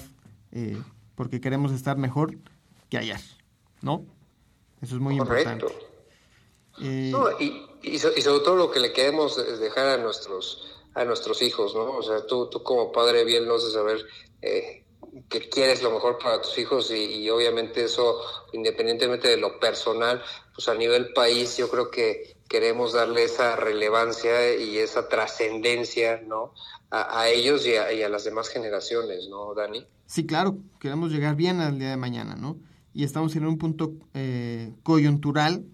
[0.51, 0.77] eh,
[1.15, 2.37] porque queremos estar mejor
[2.89, 3.21] que ayer,
[3.81, 4.05] ¿no?
[4.81, 5.65] Eso es muy importante.
[6.81, 11.75] Eh, y, y, sobre todo lo que le queremos dejar a nuestros a nuestros hijos,
[11.75, 11.97] ¿no?
[11.97, 14.05] O sea, tú, tú como padre bien no sé saber
[14.41, 14.85] eh,
[15.27, 18.21] que quieres lo mejor para tus hijos y, y, obviamente eso,
[18.53, 20.21] independientemente de lo personal,
[20.53, 26.53] pues a nivel país yo creo que queremos darle esa relevancia y esa trascendencia, ¿no?
[26.91, 29.85] a, ellos y a, las demás generaciones, ¿no, Dani?
[30.05, 32.57] Sí, claro, queremos llegar bien al día de mañana, ¿no?
[32.95, 35.65] Y estamos en un punto eh, coyuntural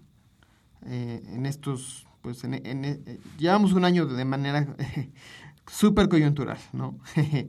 [0.84, 4.76] eh, en estos, pues, en, eh, llevamos un año de manera
[5.66, 6.98] súper coyuntural, ¿no?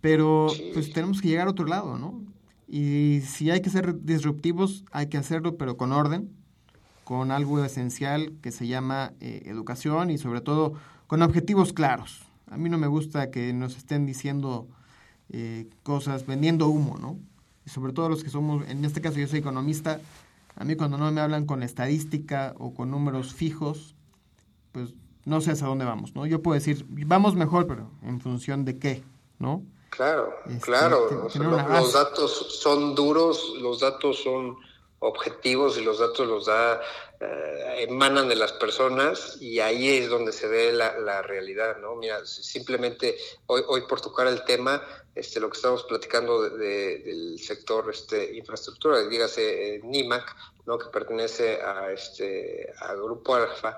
[0.00, 2.22] Pero, pues, tenemos que llegar a otro lado, ¿no?
[2.68, 6.30] Y si hay que ser disruptivos, hay que hacerlo, pero con orden,
[7.04, 10.72] con algo esencial que se llama educación y sobre todo
[11.06, 14.68] con objetivos claros, a mí no me gusta que nos estén diciendo
[15.30, 17.18] eh, cosas, vendiendo humo, ¿no?
[17.66, 20.00] Y sobre todo los que somos, en este caso yo soy economista,
[20.56, 23.94] a mí cuando no me hablan con estadística o con números fijos,
[24.72, 24.94] pues
[25.24, 26.26] no sé hasta dónde vamos, ¿no?
[26.26, 29.02] Yo puedo decir, vamos mejor, pero en función de qué,
[29.38, 29.62] ¿no?
[29.90, 31.28] Claro, este, claro.
[31.34, 34.56] los datos son duros, los datos son
[35.04, 36.80] objetivos y los datos los da,
[37.20, 41.94] eh, emanan de las personas y ahí es donde se ve la, la, realidad, ¿no?
[41.94, 44.82] Mira, simplemente hoy, hoy por tocar el tema,
[45.14, 50.36] este, lo que estamos platicando de, del sector este, infraestructura, dígase eh, NIMAC,
[50.66, 50.78] ¿no?
[50.78, 53.76] Que pertenece a este, al Grupo Alfa,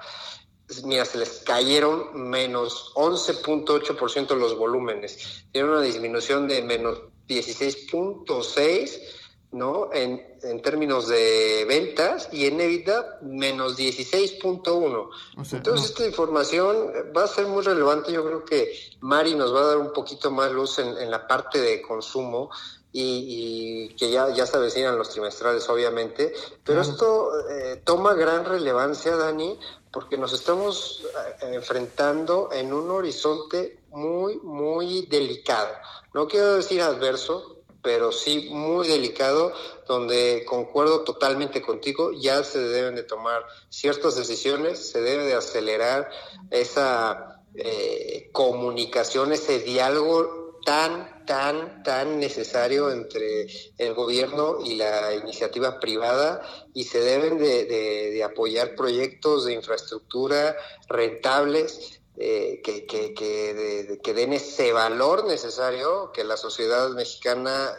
[0.84, 9.25] mira, se les cayeron menos 11.8% los volúmenes, tiene una disminución de menos 16.6%
[9.56, 9.90] ¿no?
[9.92, 15.08] En, en, términos de ventas y en EBITDA menos 16.1.
[15.52, 18.12] Entonces esta información va a ser muy relevante.
[18.12, 21.26] Yo creo que Mari nos va a dar un poquito más luz en, en la
[21.26, 22.50] parte de consumo
[22.98, 26.32] y, que ya, ya se avecinan los trimestrales, obviamente.
[26.64, 29.58] Pero esto eh, toma gran relevancia, Dani,
[29.92, 31.02] porque nos estamos
[31.42, 35.68] eh, enfrentando en un horizonte muy, muy delicado.
[36.14, 37.55] No quiero decir adverso,
[37.86, 39.52] pero sí muy delicado,
[39.86, 46.10] donde concuerdo totalmente contigo, ya se deben de tomar ciertas decisiones, se debe de acelerar
[46.50, 53.46] esa eh, comunicación, ese diálogo tan, tan, tan necesario entre
[53.78, 56.42] el gobierno y la iniciativa privada
[56.74, 60.56] y se deben de, de apoyar proyectos de infraestructura
[60.88, 67.72] rentables eh, que, que, que, den ese valor necesario que la sociedad mexicana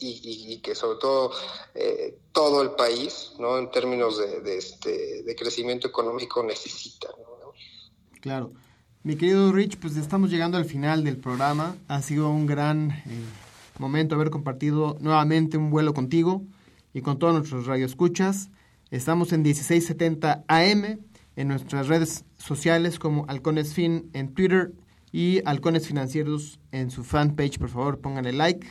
[0.00, 1.32] y, que sobre todo
[1.74, 3.58] eh, todo el país, ¿no?
[3.58, 7.08] en términos de, este, de crecimiento económico necesita.
[8.20, 8.52] Claro.
[9.02, 11.76] Mi querido Rich, pues estamos llegando al final del programa.
[11.88, 13.02] Ha sido un gran eh,
[13.78, 16.42] momento haber compartido nuevamente un vuelo contigo
[16.94, 18.48] y con todos nuestros radioescuchas.
[18.90, 21.00] Estamos en 1670 AM
[21.36, 24.72] en nuestras redes sociales como Halcones Fin en Twitter
[25.12, 27.58] y Halcones Financieros en su fanpage.
[27.58, 28.66] Por favor, pónganle like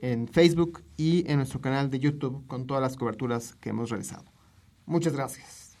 [0.00, 4.24] en Facebook y en nuestro canal de YouTube con todas las coberturas que hemos realizado.
[4.86, 5.76] Muchas gracias.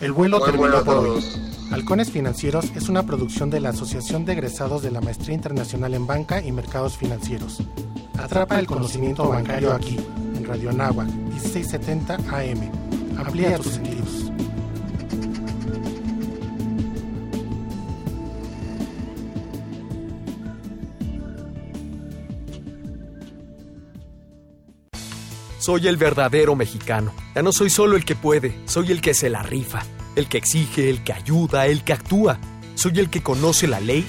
[0.00, 1.24] El vuelo terminó por hoy.
[1.72, 6.06] Halcones Financieros es una producción de la Asociación de Egresados de la Maestría Internacional en
[6.06, 7.62] Banca y Mercados Financieros.
[8.16, 9.96] Atrapa el conocimiento bancario aquí,
[10.36, 13.18] en Radio Anáhuac, 1670 AM.
[13.18, 14.17] Amplía tus sentidos.
[25.68, 27.12] Soy el verdadero mexicano.
[27.34, 29.84] Ya no soy solo el que puede, soy el que se la rifa,
[30.16, 32.38] el que exige, el que ayuda, el que actúa.
[32.74, 34.06] Soy el que conoce la ley